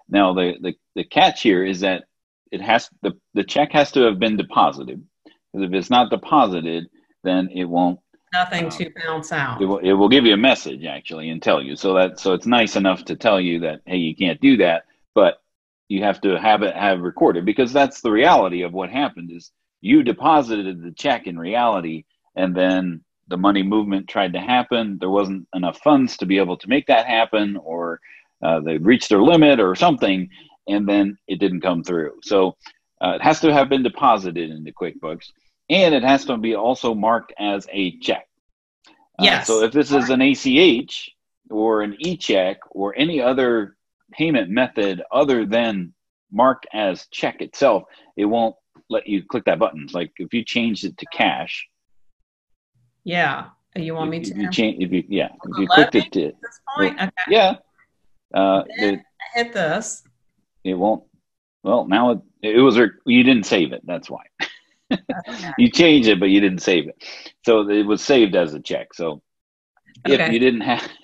Now 0.08 0.34
the, 0.34 0.54
the 0.60 0.74
the 0.94 1.04
catch 1.04 1.42
here 1.42 1.64
is 1.64 1.80
that 1.80 2.04
it 2.50 2.60
has 2.60 2.90
the 3.02 3.12
the 3.34 3.44
check 3.44 3.72
has 3.72 3.92
to 3.92 4.00
have 4.02 4.18
been 4.18 4.36
deposited 4.36 5.02
because 5.24 5.68
if 5.68 5.72
it's 5.72 5.90
not 5.90 6.10
deposited, 6.10 6.88
then 7.24 7.48
it 7.54 7.64
won't. 7.64 8.00
Nothing 8.34 8.66
Um, 8.66 8.70
to 8.72 8.90
bounce 9.02 9.32
out. 9.32 9.62
It 9.62 9.64
will, 9.64 9.78
it 9.78 9.92
will 9.92 10.10
give 10.10 10.26
you 10.26 10.34
a 10.34 10.38
message 10.38 10.84
actually 10.84 11.30
and 11.30 11.42
tell 11.42 11.62
you. 11.62 11.76
So 11.76 11.94
that 11.94 12.20
so 12.20 12.34
it's 12.34 12.46
nice 12.46 12.76
enough 12.76 13.04
to 13.06 13.16
tell 13.16 13.40
you 13.40 13.60
that 13.60 13.80
hey 13.86 13.96
you 13.96 14.14
can't 14.14 14.40
do 14.40 14.58
that, 14.58 14.84
but 15.14 15.40
you 15.88 16.02
have 16.02 16.20
to 16.20 16.38
have 16.38 16.62
it 16.62 16.76
have 16.76 17.00
recorded 17.00 17.44
because 17.44 17.72
that's 17.72 18.00
the 18.00 18.10
reality 18.10 18.62
of 18.62 18.72
what 18.72 18.90
happened 18.90 19.30
is 19.32 19.50
you 19.80 20.02
deposited 20.02 20.82
the 20.82 20.92
check 20.92 21.26
in 21.26 21.38
reality 21.38 22.04
and 22.36 22.54
then 22.54 23.02
the 23.28 23.36
money 23.36 23.62
movement 23.62 24.08
tried 24.08 24.32
to 24.32 24.40
happen. 24.40 24.96
There 24.98 25.10
wasn't 25.10 25.46
enough 25.54 25.78
funds 25.80 26.16
to 26.18 26.26
be 26.26 26.38
able 26.38 26.56
to 26.58 26.68
make 26.68 26.86
that 26.86 27.06
happen 27.06 27.56
or 27.56 28.00
uh, 28.42 28.60
they 28.60 28.78
reached 28.78 29.08
their 29.08 29.22
limit 29.22 29.60
or 29.60 29.74
something 29.74 30.28
and 30.66 30.88
then 30.88 31.16
it 31.26 31.40
didn't 31.40 31.62
come 31.62 31.82
through. 31.82 32.20
So 32.22 32.56
uh, 33.02 33.12
it 33.16 33.22
has 33.22 33.40
to 33.40 33.52
have 33.52 33.68
been 33.68 33.82
deposited 33.82 34.50
into 34.50 34.72
quickbooks 34.72 35.26
and 35.70 35.94
it 35.94 36.02
has 36.02 36.24
to 36.26 36.36
be 36.36 36.54
also 36.54 36.94
marked 36.94 37.32
as 37.38 37.66
a 37.72 37.98
check. 37.98 38.26
Uh, 39.18 39.24
Yes. 39.24 39.46
so 39.46 39.62
if 39.62 39.72
this 39.72 39.92
is 39.92 40.10
an 40.10 40.22
ach 40.22 41.10
or 41.50 41.82
an 41.82 41.96
e-check 41.98 42.58
or 42.70 42.94
any 42.96 43.20
other 43.20 43.76
payment 44.12 44.50
method 44.50 45.02
other 45.12 45.44
than 45.46 45.92
marked 46.30 46.66
as 46.72 47.06
check 47.10 47.40
itself, 47.40 47.84
it 48.16 48.24
won't 48.24 48.54
let 48.90 49.06
you 49.06 49.22
click 49.24 49.44
that 49.44 49.58
button. 49.58 49.86
Like 49.92 50.12
if 50.18 50.32
you 50.32 50.44
changed 50.44 50.84
it 50.84 50.96
to 50.98 51.06
cash, 51.12 51.66
Yeah. 53.04 53.46
You 53.76 53.94
want 53.94 54.10
me 54.10 54.18
if, 54.18 54.24
to? 54.24 54.30
if 54.30 54.36
you 54.38 54.50
change, 54.50 54.82
if 54.82 54.92
you 54.92 55.04
yeah, 55.08 55.28
if 55.44 55.58
you 55.58 55.68
clicked 55.68 55.94
it 55.94 56.10
to 56.12 56.20
this 56.20 56.60
point? 56.76 56.94
Okay. 57.00 57.10
yeah, 57.28 57.54
uh, 58.34 58.62
it, 58.66 58.98
I 58.98 59.38
hit 59.38 59.52
this. 59.52 60.02
it 60.64 60.74
won't. 60.74 61.04
Well, 61.62 61.86
now 61.86 62.10
it 62.12 62.18
it 62.42 62.60
was 62.60 62.76
you 63.06 63.22
didn't 63.22 63.44
save 63.44 63.72
it. 63.72 63.82
That's 63.84 64.10
why 64.10 64.22
Okay. 64.92 65.50
you 65.58 65.70
changed 65.70 66.08
it, 66.08 66.18
but 66.18 66.30
you 66.30 66.40
didn't 66.40 66.62
save 66.62 66.88
it. 66.88 67.04
So 67.44 67.68
it 67.68 67.86
was 67.86 68.02
saved 68.02 68.34
as 68.34 68.54
a 68.54 68.60
check. 68.60 68.94
So 68.94 69.22
if 70.06 70.32
you 70.32 70.38
didn't 70.38 70.60
have, 70.62 70.88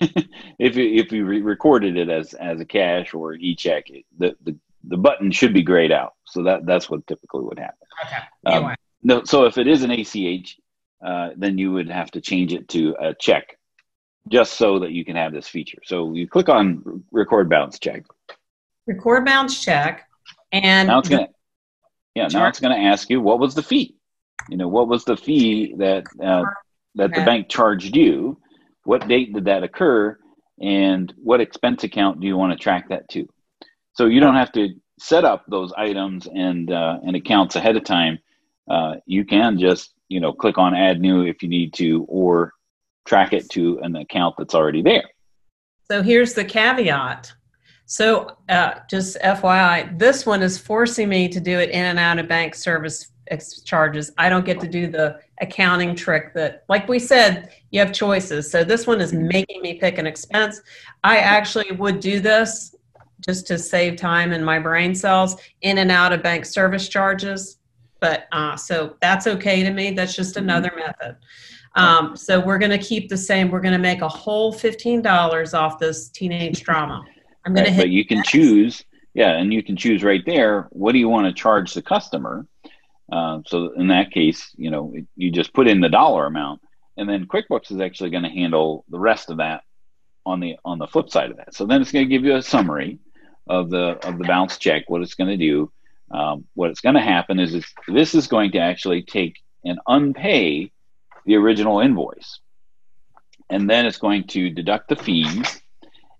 if 0.59 0.75
you 0.75 0.85
if 0.85 1.11
you 1.11 1.25
re- 1.25 1.41
recorded 1.41 1.97
it 1.97 2.09
as 2.09 2.33
as 2.33 2.59
a 2.59 2.65
cash 2.65 3.13
or 3.13 3.33
an 3.33 3.41
e-check, 3.41 3.89
it, 3.89 4.05
the 4.17 4.35
the 4.43 4.55
the 4.87 4.97
button 4.97 5.31
should 5.31 5.53
be 5.53 5.63
grayed 5.63 5.91
out. 5.91 6.13
So 6.25 6.43
that 6.43 6.65
that's 6.65 6.89
what 6.89 7.05
typically 7.07 7.41
would 7.41 7.59
happen. 7.59 7.87
Okay. 8.05 8.57
Um, 8.57 8.75
No, 9.03 9.23
so 9.23 9.45
if 9.45 9.57
it 9.57 9.67
is 9.67 9.83
an 9.83 9.91
ACH, 9.91 10.57
uh, 11.05 11.29
then 11.35 11.57
you 11.57 11.71
would 11.73 11.89
have 11.89 12.11
to 12.11 12.21
change 12.21 12.53
it 12.53 12.67
to 12.69 12.95
a 12.99 13.13
check, 13.13 13.57
just 14.29 14.53
so 14.53 14.79
that 14.79 14.91
you 14.91 15.05
can 15.05 15.15
have 15.15 15.33
this 15.33 15.47
feature. 15.47 15.79
So 15.83 16.13
you 16.13 16.27
click 16.27 16.49
on 16.49 17.03
record 17.11 17.49
bounced 17.49 17.81
check. 17.81 18.03
Record 18.87 19.25
bounced 19.25 19.63
check. 19.63 20.07
And 20.51 20.87
Now 20.87 20.99
it's 20.99 21.09
gonna, 21.09 21.27
yeah, 22.15 22.27
now 22.27 22.47
it's 22.47 22.59
gonna 22.59 22.75
ask 22.77 23.09
you 23.09 23.21
what 23.21 23.39
was 23.39 23.55
the 23.55 23.63
fee. 23.63 23.95
You 24.49 24.57
know, 24.57 24.67
what 24.67 24.87
was 24.87 25.03
the 25.05 25.17
fee 25.17 25.75
that 25.77 26.05
uh, 26.21 26.43
that 26.95 27.13
the 27.13 27.25
bank 27.25 27.49
charged 27.49 27.95
you? 27.95 28.39
What 28.85 29.07
date 29.07 29.33
did 29.33 29.45
that 29.45 29.63
occur? 29.63 30.17
And 30.61 31.13
what 31.17 31.41
expense 31.41 31.83
account 31.83 32.21
do 32.21 32.27
you 32.27 32.37
want 32.37 32.53
to 32.53 32.63
track 32.63 32.89
that 32.89 33.09
to? 33.09 33.27
So 33.93 34.05
you 34.05 34.19
don't 34.19 34.35
have 34.35 34.51
to 34.53 34.69
set 34.99 35.25
up 35.25 35.43
those 35.49 35.73
items 35.73 36.27
and 36.27 36.71
uh, 36.71 36.99
and 37.03 37.15
accounts 37.15 37.55
ahead 37.55 37.75
of 37.75 37.83
time. 37.83 38.19
Uh, 38.69 38.95
you 39.05 39.25
can 39.25 39.59
just 39.59 39.93
you 40.07 40.19
know 40.19 40.31
click 40.31 40.57
on 40.57 40.73
add 40.73 41.01
new 41.01 41.25
if 41.25 41.43
you 41.43 41.49
need 41.49 41.73
to, 41.73 42.05
or 42.07 42.53
track 43.05 43.33
it 43.33 43.49
to 43.49 43.79
an 43.79 43.95
account 43.95 44.35
that's 44.37 44.55
already 44.55 44.81
there. 44.81 45.03
So 45.91 46.01
here's 46.01 46.33
the 46.33 46.45
caveat. 46.45 47.33
So 47.85 48.37
uh, 48.49 48.75
just 48.89 49.17
FYI, 49.19 49.97
this 49.99 50.25
one 50.25 50.41
is 50.41 50.57
forcing 50.57 51.07
me 51.07 51.27
to 51.29 51.39
do 51.39 51.59
it 51.59 51.69
in 51.69 51.85
and 51.85 51.99
out 51.99 52.17
of 52.17 52.27
bank 52.27 52.55
service 52.55 53.11
ex- 53.29 53.61
charges. 53.61 54.11
I 54.17 54.29
don't 54.29 54.45
get 54.45 54.59
to 54.61 54.67
do 54.67 54.87
the 54.87 55.19
accounting 55.41 55.95
trick 55.95 56.33
that, 56.33 56.63
like 56.69 56.87
we 56.87 56.99
said, 56.99 57.51
you 57.71 57.79
have 57.79 57.91
choices. 57.93 58.49
So 58.49 58.63
this 58.63 58.87
one 58.87 59.01
is 59.01 59.13
making 59.13 59.61
me 59.61 59.75
pick 59.75 59.97
an 59.97 60.07
expense. 60.07 60.61
I 61.03 61.17
actually 61.17 61.71
would 61.73 61.99
do 61.99 62.19
this 62.19 62.75
just 63.21 63.47
to 63.47 63.57
save 63.57 63.95
time 63.97 64.31
in 64.33 64.43
my 64.43 64.59
brain 64.59 64.93
cells 64.93 65.35
in 65.61 65.77
and 65.79 65.91
out 65.91 66.13
of 66.13 66.21
bank 66.21 66.45
service 66.45 66.87
charges. 66.89 67.57
But 67.99 68.25
uh, 68.31 68.55
so 68.55 68.97
that's 69.01 69.25
okay 69.25 69.63
to 69.63 69.71
me. 69.71 69.91
That's 69.91 70.15
just 70.15 70.37
another 70.37 70.71
method. 70.75 71.17
Um, 71.75 72.15
so 72.15 72.39
we're 72.39 72.57
going 72.59 72.71
to 72.71 72.77
keep 72.77 73.09
the 73.09 73.17
same. 73.17 73.49
We're 73.49 73.61
going 73.61 73.73
to 73.73 73.77
make 73.79 74.01
a 74.01 74.07
whole 74.07 74.51
fifteen 74.53 75.01
dollars 75.01 75.53
off 75.53 75.79
this 75.79 76.09
teenage 76.09 76.61
drama. 76.63 77.03
I'm 77.45 77.53
going 77.53 77.63
Right, 77.65 77.69
to 77.69 77.73
hit. 77.73 77.81
but 77.83 77.89
you 77.89 78.05
can 78.05 78.17
next. 78.17 78.29
choose, 78.29 78.85
yeah, 79.13 79.31
and 79.37 79.53
you 79.53 79.61
can 79.61 79.75
choose 79.75 80.03
right 80.03 80.21
there. 80.25 80.67
What 80.71 80.93
do 80.93 80.99
you 80.99 81.09
want 81.09 81.27
to 81.27 81.33
charge 81.33 81.73
the 81.73 81.81
customer? 81.81 82.45
Uh, 83.11 83.39
so 83.45 83.71
in 83.73 83.87
that 83.87 84.11
case, 84.11 84.51
you 84.57 84.71
know, 84.71 84.91
it- 84.95 85.07
you 85.15 85.31
just 85.31 85.53
put 85.53 85.67
in 85.67 85.81
the 85.81 85.89
dollar 85.89 86.25
amount, 86.25 86.61
and 86.97 87.07
then 87.07 87.27
QuickBooks 87.27 87.71
is 87.71 87.79
actually 87.79 88.09
going 88.09 88.23
to 88.23 88.29
handle 88.29 88.85
the 88.89 88.99
rest 88.99 89.29
of 89.29 89.37
that 89.37 89.63
on 90.25 90.39
the 90.39 90.57
on 90.65 90.79
the 90.79 90.87
flip 90.87 91.09
side 91.09 91.29
of 91.29 91.37
that. 91.37 91.53
So 91.53 91.65
then 91.65 91.81
it's 91.81 91.91
going 91.91 92.05
to 92.05 92.09
give 92.09 92.25
you 92.25 92.35
a 92.35 92.41
summary 92.41 92.99
of 93.47 93.69
the 93.69 93.99
of 94.07 94.17
the 94.17 94.23
bounce 94.25 94.57
check, 94.57 94.89
what 94.89 95.01
it's 95.01 95.13
going 95.13 95.29
to 95.29 95.37
do. 95.37 95.71
Um, 96.11 96.45
what 96.53 96.69
it's 96.69 96.81
going 96.81 96.95
to 96.95 97.01
happen 97.01 97.39
is 97.39 97.65
this 97.87 98.15
is 98.15 98.27
going 98.27 98.51
to 98.51 98.59
actually 98.59 99.03
take 99.03 99.37
and 99.63 99.79
unpay 99.87 100.71
the 101.25 101.35
original 101.35 101.79
invoice, 101.79 102.39
and 103.49 103.69
then 103.69 103.85
it's 103.85 103.97
going 103.97 104.27
to 104.27 104.49
deduct 104.49 104.89
the 104.89 104.95
fees 104.95 105.61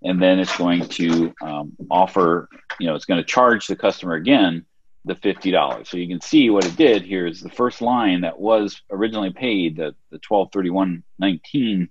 and 0.06 0.22
then 0.22 0.40
it's 0.40 0.56
going 0.58 0.88
to 0.88 1.34
um, 1.42 1.76
offer, 1.90 2.48
you 2.80 2.88
know, 2.88 2.96
it's 2.96 3.06
going 3.06 3.20
to 3.20 3.28
charge 3.28 3.68
the 3.68 3.76
customer 3.76 4.14
again 4.14 4.66
the 5.06 5.16
fifty 5.16 5.52
dollars. 5.52 5.90
So 5.90 5.98
you 5.98 6.08
can 6.08 6.20
see 6.20 6.50
what 6.50 6.66
it 6.66 6.76
did 6.76 7.04
here 7.04 7.28
is 7.28 7.40
the 7.40 7.50
first 7.50 7.82
line 7.82 8.22
that 8.22 8.40
was 8.40 8.82
originally 8.92 9.32
paid, 9.32 9.78
the 9.78 9.96
the 10.12 10.20
twelve 10.20 10.50
thirty 10.52 10.72
one 10.72 11.04
nineteen 11.20 11.90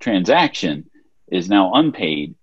transaction 0.00 0.90
is 1.28 1.48
now 1.48 1.72
unpaid. 1.74 2.34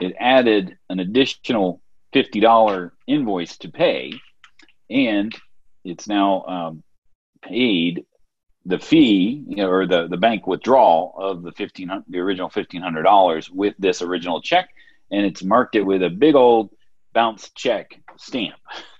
It 0.00 0.16
added 0.18 0.76
an 0.88 1.00
additional 1.00 1.82
fifty 2.12 2.40
dollar 2.40 2.94
invoice 3.06 3.58
to 3.58 3.68
pay, 3.68 4.14
and 4.88 5.34
it's 5.84 6.08
now 6.08 6.42
um, 6.44 6.82
paid 7.42 8.06
the 8.64 8.78
fee 8.78 9.44
you 9.46 9.56
know, 9.56 9.70
or 9.70 9.86
the, 9.86 10.08
the 10.08 10.16
bank 10.16 10.46
withdrawal 10.46 11.14
of 11.18 11.42
the 11.42 11.52
fifteen 11.52 11.90
the 12.08 12.18
original 12.18 12.48
fifteen 12.48 12.80
hundred 12.80 13.02
dollars 13.02 13.50
with 13.50 13.74
this 13.78 14.00
original 14.00 14.40
check, 14.40 14.70
and 15.10 15.26
it's 15.26 15.42
marked 15.42 15.76
it 15.76 15.82
with 15.82 16.02
a 16.02 16.10
big 16.10 16.34
old 16.34 16.70
bounce 17.12 17.50
check 17.50 18.00
stamp. 18.16 18.56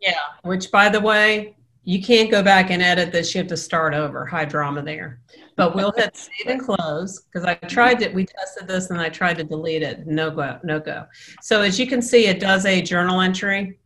Yeah. 0.00 0.14
Which, 0.42 0.70
by 0.70 0.88
the 0.88 1.00
way, 1.00 1.54
you 1.84 2.02
can't 2.02 2.30
go 2.30 2.42
back 2.42 2.70
and 2.70 2.82
edit 2.82 3.12
this. 3.12 3.34
You 3.34 3.40
have 3.40 3.48
to 3.48 3.56
start 3.56 3.94
over. 3.94 4.24
High 4.24 4.44
drama 4.44 4.82
there. 4.82 5.20
But 5.56 5.74
we'll 5.74 5.92
hit 5.92 6.16
save 6.16 6.46
and 6.46 6.60
close 6.60 7.22
because 7.22 7.44
I 7.46 7.54
tried 7.54 7.98
to. 8.00 8.08
We 8.10 8.26
tested 8.26 8.68
this 8.68 8.90
and 8.90 9.00
I 9.00 9.08
tried 9.08 9.38
to 9.38 9.44
delete 9.44 9.82
it. 9.82 10.06
No 10.06 10.30
go. 10.30 10.58
No 10.62 10.78
go. 10.78 11.06
So 11.40 11.62
as 11.62 11.78
you 11.78 11.86
can 11.86 12.00
see, 12.00 12.26
it 12.26 12.40
does 12.40 12.66
a 12.66 12.80
journal 12.80 13.20
entry 13.20 13.78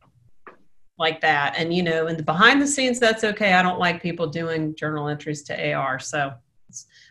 like 0.99 1.21
that. 1.21 1.55
And 1.57 1.73
you 1.73 1.83
know, 1.83 2.07
in 2.07 2.17
the 2.17 2.23
behind 2.23 2.61
the 2.61 2.67
scenes, 2.67 3.01
that's 3.01 3.25
okay. 3.25 3.55
I 3.55 3.63
don't 3.63 3.79
like 3.79 4.03
people 4.03 4.27
doing 4.27 4.75
journal 4.75 5.09
entries 5.09 5.43
to 5.45 5.73
AR. 5.73 5.99
So 5.99 6.33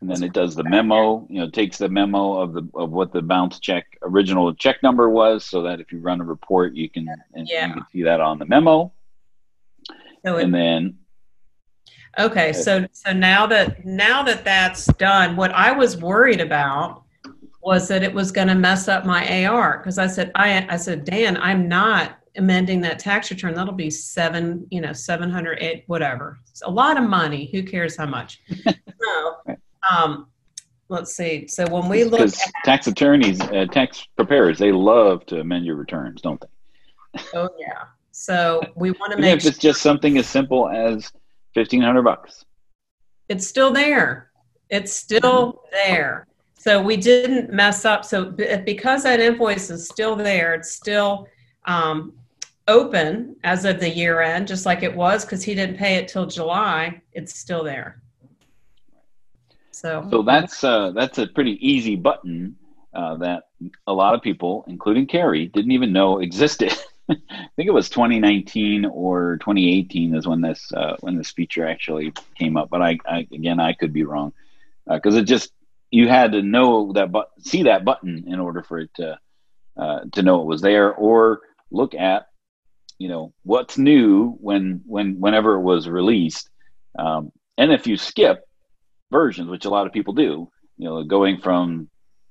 And 0.07 0.15
then 0.21 0.23
it 0.23 0.33
does 0.33 0.53
the 0.55 0.63
memo, 0.63 1.25
you 1.31 1.39
know, 1.39 1.49
takes 1.49 1.79
the 1.79 1.89
memo 1.89 2.39
of 2.39 2.53
the 2.53 2.61
of 2.75 2.91
what 2.91 3.11
the 3.11 3.23
bounce 3.23 3.59
check 3.59 3.97
original 4.03 4.53
check 4.53 4.83
number 4.83 5.09
was, 5.09 5.43
so 5.43 5.63
that 5.63 5.79
if 5.79 5.91
you 5.91 5.99
run 5.99 6.21
a 6.21 6.23
report, 6.23 6.75
you 6.75 6.87
can 6.91 7.07
and 7.33 7.47
Yeah. 7.49 7.65
you 7.67 7.73
can 7.73 7.83
see 7.91 8.03
that 8.03 8.21
on 8.21 8.37
the 8.37 8.45
memo. 8.45 8.93
so 10.23 10.37
it 10.37 10.43
And 10.43 10.53
then 10.53 10.99
Okay, 12.19 12.53
so 12.53 12.85
so 12.91 13.13
now 13.13 13.47
that 13.47 13.83
now 13.83 14.21
that 14.21 14.45
that's 14.45 14.85
done, 14.97 15.35
what 15.35 15.51
I 15.53 15.71
was 15.71 15.97
worried 15.97 16.39
about 16.39 17.01
was 17.63 17.87
that 17.87 18.03
it 18.03 18.13
was 18.13 18.31
going 18.31 18.47
to 18.47 18.53
mess 18.55 18.87
up 18.87 19.07
my 19.07 19.45
AR 19.47 19.79
because 19.79 19.97
I 19.97 20.05
said 20.05 20.31
I 20.35 20.67
I 20.69 20.77
said 20.77 21.03
Dan, 21.03 21.35
I'm 21.37 21.67
not 21.67 22.19
amending 22.37 22.79
that 22.81 22.99
tax 22.99 23.31
return. 23.31 23.55
That'll 23.55 23.73
be 23.73 23.89
seven, 23.89 24.67
you 24.69 24.81
know, 24.81 24.93
seven 24.93 25.31
hundred 25.31 25.57
eight, 25.63 25.83
whatever. 25.87 26.37
It's 26.51 26.61
a 26.61 26.69
lot 26.69 26.95
of 26.97 27.09
money. 27.09 27.49
Who 27.51 27.63
cares 27.63 27.97
how 27.97 28.05
much? 28.05 28.39
so, 28.65 29.37
um, 29.91 30.27
let's 30.89 31.15
see. 31.15 31.47
So 31.47 31.65
when 31.67 31.89
we 31.89 32.03
look 32.03 32.21
at 32.21 32.33
tax 32.63 32.87
attorneys, 32.87 33.41
uh, 33.41 33.65
tax 33.71 34.07
preparers, 34.15 34.59
they 34.59 34.71
love 34.71 35.25
to 35.27 35.39
amend 35.39 35.65
your 35.65 35.75
returns, 35.75 36.21
don't 36.21 36.41
they? 36.41 37.21
oh 37.33 37.49
yeah. 37.59 37.83
So 38.11 38.61
we 38.75 38.91
want 38.91 39.11
to 39.11 39.17
make 39.17 39.37
if 39.37 39.45
it's 39.45 39.57
just 39.57 39.81
something 39.81 40.17
as 40.17 40.27
simple 40.27 40.69
as 40.69 41.11
fifteen 41.53 41.81
hundred 41.81 42.03
bucks. 42.03 42.45
It's 43.29 43.47
still 43.47 43.71
there. 43.71 44.31
It's 44.69 44.93
still 44.93 45.63
there. 45.71 46.27
So 46.57 46.81
we 46.81 46.97
didn't 46.97 47.51
mess 47.51 47.85
up. 47.85 48.05
So 48.05 48.31
because 48.65 49.03
that 49.03 49.19
invoice 49.19 49.69
is 49.69 49.87
still 49.87 50.15
there, 50.15 50.53
it's 50.53 50.71
still 50.71 51.27
um, 51.65 52.13
open 52.67 53.35
as 53.43 53.65
of 53.65 53.79
the 53.79 53.89
year 53.89 54.21
end, 54.21 54.47
just 54.47 54.65
like 54.65 54.81
it 54.81 54.95
was 54.95 55.25
because 55.25 55.43
he 55.43 55.53
didn't 55.53 55.77
pay 55.77 55.95
it 55.95 56.07
till 56.07 56.25
July. 56.25 57.01
It's 57.13 57.37
still 57.37 57.63
there. 57.63 58.01
So, 59.75 60.07
so 60.09 60.21
that's 60.23 60.63
uh, 60.63 60.91
that's 60.91 61.17
a 61.17 61.27
pretty 61.27 61.57
easy 61.59 61.97
button 61.97 62.55
uh, 62.93 63.17
that 63.17 63.49
a 63.85 63.91
lot 63.91 64.15
of 64.15 64.21
people, 64.21 64.63
including 64.67 65.05
Carrie, 65.05 65.47
didn't 65.47 65.73
even 65.73 65.91
know 65.91 66.19
existed. 66.19 66.73
I 67.09 67.49
think 67.57 67.67
it 67.67 67.73
was 67.73 67.89
2019 67.89 68.85
or 68.85 69.35
2018 69.41 70.15
is 70.15 70.25
when 70.25 70.39
this 70.39 70.71
uh, 70.71 70.95
when 71.01 71.17
this 71.17 71.31
feature 71.31 71.67
actually 71.67 72.13
came 72.35 72.55
up. 72.55 72.69
But 72.69 72.81
I, 72.81 72.99
I 73.05 73.27
again 73.33 73.59
I 73.59 73.73
could 73.73 73.91
be 73.91 74.05
wrong 74.05 74.31
because 74.89 75.15
uh, 75.15 75.19
it 75.19 75.23
just 75.23 75.51
you 75.91 76.07
had 76.07 76.31
to 76.31 76.41
know 76.41 76.93
that 76.93 77.11
but 77.11 77.31
see 77.39 77.63
that 77.63 77.83
button 77.83 78.23
in 78.27 78.39
order 78.39 78.63
for 78.63 78.79
it 78.79 78.93
to 78.95 79.19
uh, 79.75 79.99
to 80.13 80.23
know 80.23 80.41
it 80.41 80.47
was 80.47 80.61
there 80.61 80.93
or 80.93 81.41
look 81.69 81.95
at 81.95 82.27
you 82.97 83.09
know 83.09 83.33
what's 83.43 83.77
new 83.77 84.37
when 84.39 84.83
when 84.85 85.19
whenever 85.19 85.55
it 85.55 85.61
was 85.61 85.89
released 85.89 86.49
um, 86.97 87.29
and 87.57 87.73
if 87.73 87.87
you 87.87 87.97
skip 87.97 88.45
versions 89.19 89.49
which 89.49 89.65
a 89.65 89.69
lot 89.69 89.87
of 89.87 89.93
people 89.93 90.13
do 90.13 90.49
you 90.77 90.87
know 90.87 91.03
going 91.03 91.37
from 91.39 91.89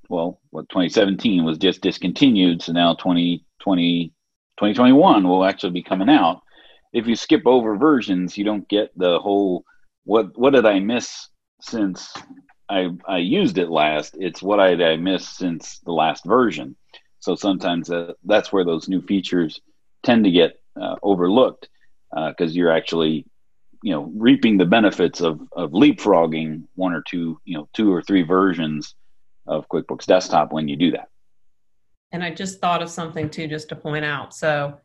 well 0.09 0.41
what 0.51 0.69
2017 0.69 1.45
was 1.45 1.59
just 1.59 1.81
discontinued 1.81 2.63
so 2.63 2.73
now 2.73 2.95
2020 2.95 4.13
2021 4.59 5.29
will 5.29 5.45
actually 5.45 5.73
be 5.73 5.83
coming 5.83 6.11
out 6.11 6.41
if 6.93 7.07
you 7.07 7.17
skip 7.17 7.43
over 7.47 7.77
versions 7.77 8.37
you 8.39 8.45
don't 8.45 8.69
get 8.69 8.91
the 8.97 9.19
whole 9.19 9.65
what 10.05 10.27
what 10.39 10.53
did 10.53 10.67
i 10.67 10.79
miss 10.79 11.29
since 11.61 12.13
I, 12.69 12.89
I 13.07 13.19
used 13.19 13.59
it 13.59 13.69
last. 13.69 14.17
It's 14.19 14.43
what 14.43 14.61
I, 14.61 14.73
I 14.93 14.97
missed 14.97 15.37
since 15.37 15.81
the 15.81 15.93
last 15.93 16.25
version. 16.25 16.77
So 17.21 17.35
sometimes 17.35 17.91
uh, 17.91 18.13
that's 18.25 18.53
where 18.53 18.65
those 18.65 18.89
new 18.89 19.03
features 19.03 19.61
tend 20.03 20.25
to 20.25 20.31
get 20.31 20.61
uh, 20.81 20.97
overlooked 21.03 21.69
because 22.11 22.53
uh, 22.53 22.55
you're 22.55 22.73
actually, 22.73 23.27
you 23.85 23.93
know, 23.93 24.11
reaping 24.17 24.57
the 24.57 24.65
benefits 24.65 25.21
of, 25.21 25.43
of 25.53 25.73
leapfrogging 25.73 26.63
one 26.75 26.95
or 26.95 27.03
two, 27.03 27.39
you 27.45 27.55
know, 27.55 27.69
two 27.75 27.93
or 27.93 28.01
three 28.01 28.23
versions 28.23 28.95
of 29.47 29.69
QuickBooks 29.69 30.07
Desktop 30.07 30.55
when 30.55 30.69
you 30.69 30.75
do 30.75 30.91
that. 30.93 31.11
And 32.11 32.25
I 32.25 32.31
just 32.31 32.63
thought 32.63 32.83
of 32.83 32.89
something 32.89 33.29
too, 33.29 33.47
just 33.47 33.69
to 33.69 33.77
point 33.77 34.07
out. 34.07 34.35
So 34.35 34.81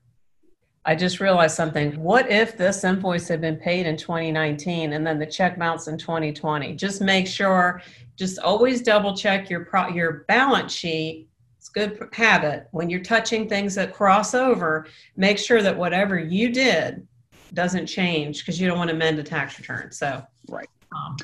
I 0.83 0.95
just 0.95 1.21
realized 1.21 1.55
something. 1.55 1.97
What 1.97 2.29
if 2.29 2.57
this 2.57 2.83
invoice 2.83 3.29
had 3.29 3.39
been 3.39 3.55
paid 3.55 3.85
in 3.85 3.95
2019 3.95 4.91
and 4.91 5.07
then 5.07 5.17
the 5.17 5.25
check 5.25 5.57
bounced 5.57 5.87
in 5.87 5.97
2020? 5.97 6.73
Just 6.75 6.99
make 6.99 7.25
sure, 7.25 7.81
just 8.17 8.37
always 8.39 8.81
double 8.81 9.15
check 9.15 9.49
your 9.49 9.63
pro, 9.63 9.87
your 9.87 10.25
balance 10.27 10.73
sheet. 10.73 11.29
It's 11.57 11.69
good 11.69 11.97
habit. 12.11 12.67
When 12.71 12.89
you're 12.89 12.99
touching 12.99 13.47
things 13.47 13.75
that 13.75 13.93
cross 13.93 14.33
over, 14.33 14.87
make 15.15 15.37
sure 15.37 15.61
that 15.61 15.77
whatever 15.77 16.19
you 16.19 16.51
did 16.51 17.07
doesn't 17.53 17.87
change 17.87 18.39
because 18.39 18.59
you 18.59 18.67
don't 18.67 18.77
want 18.77 18.89
to 18.89 18.95
amend 18.95 19.19
a 19.19 19.23
tax 19.23 19.57
return. 19.59 19.91
So, 19.91 20.23
right. 20.49 20.69
Um, 20.95 21.17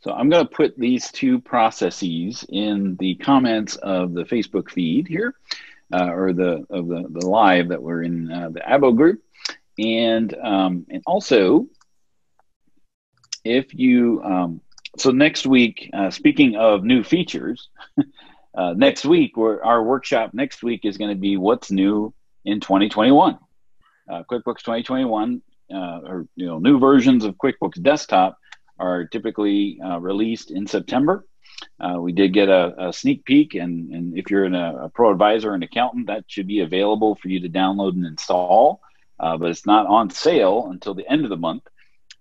so 0.00 0.12
I'm 0.12 0.28
going 0.28 0.46
to 0.46 0.54
put 0.54 0.78
these 0.78 1.10
two 1.10 1.40
processes 1.40 2.44
in 2.50 2.96
the 2.96 3.14
comments 3.16 3.76
of 3.76 4.12
the 4.12 4.24
Facebook 4.24 4.70
feed 4.70 5.08
here 5.08 5.34
uh, 5.92 6.10
or 6.10 6.32
the 6.32 6.66
of 6.70 6.88
the, 6.88 7.06
the 7.10 7.26
live 7.26 7.68
that 7.68 7.82
we're 7.82 8.02
in 8.02 8.30
uh, 8.30 8.50
the 8.50 8.60
Abo 8.60 8.94
group, 8.94 9.22
and 9.78 10.34
um, 10.42 10.86
and 10.90 11.02
also 11.06 11.66
if 13.44 13.74
you 13.74 14.22
um, 14.22 14.60
so 14.98 15.10
next 15.10 15.46
week, 15.46 15.90
uh, 15.92 16.10
speaking 16.10 16.56
of 16.56 16.84
new 16.84 17.02
features, 17.02 17.68
uh, 18.54 18.74
next 18.76 19.04
week 19.04 19.36
our 19.36 19.82
workshop 19.82 20.30
next 20.34 20.62
week 20.62 20.84
is 20.84 20.96
going 20.96 21.10
to 21.10 21.20
be 21.20 21.36
what's 21.36 21.70
new 21.70 22.12
in 22.44 22.60
2021. 22.60 23.38
Uh, 24.06 24.22
QuickBooks 24.30 24.60
2021, 24.60 25.40
uh, 25.74 26.00
or 26.04 26.26
you 26.36 26.46
know, 26.46 26.58
new 26.58 26.78
versions 26.78 27.24
of 27.24 27.36
QuickBooks 27.36 27.82
Desktop 27.82 28.38
are 28.78 29.04
typically 29.06 29.78
released 30.00 30.50
in 30.50 30.66
September. 30.66 31.24
Uh, 31.80 32.00
we 32.00 32.12
did 32.12 32.32
get 32.32 32.48
a, 32.48 32.88
a, 32.88 32.92
sneak 32.92 33.24
peek, 33.24 33.54
and, 33.54 33.92
and 33.92 34.18
if 34.18 34.30
you're 34.30 34.44
a, 34.44 34.84
a, 34.84 34.88
pro 34.88 35.10
advisor 35.10 35.50
or 35.50 35.54
an 35.54 35.62
accountant, 35.62 36.06
that 36.06 36.24
should 36.26 36.46
be 36.46 36.60
available 36.60 37.14
for 37.16 37.28
you 37.28 37.40
to 37.40 37.48
download 37.48 37.92
and 37.92 38.06
install. 38.06 38.80
Uh, 39.18 39.36
but 39.36 39.50
it's 39.50 39.66
not 39.66 39.86
on 39.86 40.10
sale 40.10 40.68
until 40.70 40.94
the 40.94 41.08
end 41.08 41.24
of 41.24 41.30
the 41.30 41.36
month. 41.36 41.62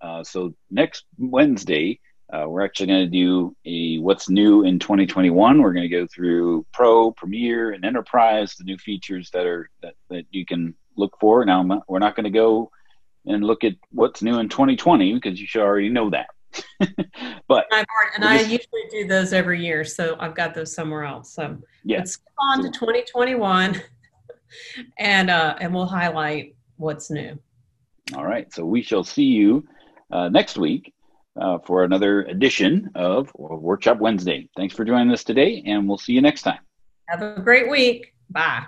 Uh, 0.01 0.23
so 0.23 0.53
next 0.69 1.05
Wednesday, 1.17 1.99
uh, 2.31 2.45
we're 2.47 2.63
actually 2.63 2.87
going 2.87 3.05
to 3.05 3.11
do 3.11 3.55
a 3.65 3.97
what's 3.99 4.29
new 4.29 4.63
in 4.63 4.79
2021. 4.79 5.61
We're 5.61 5.73
going 5.73 5.89
to 5.89 5.89
go 5.89 6.07
through 6.07 6.65
Pro, 6.73 7.11
Premier, 7.11 7.71
and 7.71 7.85
Enterprise, 7.85 8.55
the 8.55 8.63
new 8.63 8.77
features 8.77 9.29
that 9.31 9.45
are 9.45 9.69
that, 9.81 9.95
that 10.09 10.25
you 10.31 10.45
can 10.45 10.75
look 10.95 11.17
for. 11.19 11.45
Now 11.45 11.83
we're 11.87 11.99
not 11.99 12.15
going 12.15 12.25
to 12.25 12.29
go 12.29 12.71
and 13.25 13.43
look 13.43 13.63
at 13.63 13.73
what's 13.91 14.21
new 14.21 14.39
in 14.39 14.49
2020 14.49 15.13
because 15.13 15.39
you 15.39 15.47
should 15.47 15.61
already 15.61 15.89
know 15.89 16.09
that. 16.09 16.27
but 17.47 17.65
and, 17.71 17.85
and 18.15 18.25
I 18.25 18.41
usually 18.41 18.83
do 18.91 19.07
those 19.07 19.33
every 19.33 19.63
year, 19.63 19.83
so 19.83 20.15
I've 20.19 20.35
got 20.35 20.53
those 20.53 20.73
somewhere 20.73 21.03
else. 21.03 21.33
So 21.33 21.57
yeah. 21.83 21.97
let's 21.97 22.17
go 22.17 22.23
on 22.39 22.63
to 22.63 22.69
2021, 22.69 23.81
and 24.99 25.29
uh, 25.29 25.55
and 25.59 25.73
we'll 25.73 25.87
highlight 25.87 26.55
what's 26.77 27.09
new. 27.09 27.39
All 28.15 28.25
right, 28.25 28.53
so 28.53 28.65
we 28.65 28.81
shall 28.81 29.03
see 29.03 29.23
you 29.23 29.67
uh, 30.11 30.29
next 30.29 30.57
week 30.57 30.93
uh, 31.39 31.57
for 31.59 31.83
another 31.83 32.23
edition 32.23 32.91
of 32.95 33.31
Workshop 33.35 33.97
Wednesday. 33.97 34.47
Thanks 34.55 34.75
for 34.75 34.85
joining 34.85 35.11
us 35.11 35.23
today, 35.23 35.63
and 35.65 35.87
we'll 35.87 35.97
see 35.97 36.13
you 36.13 36.21
next 36.21 36.43
time. 36.43 36.59
Have 37.07 37.21
a 37.21 37.41
great 37.41 37.69
week. 37.69 38.13
Bye. 38.29 38.65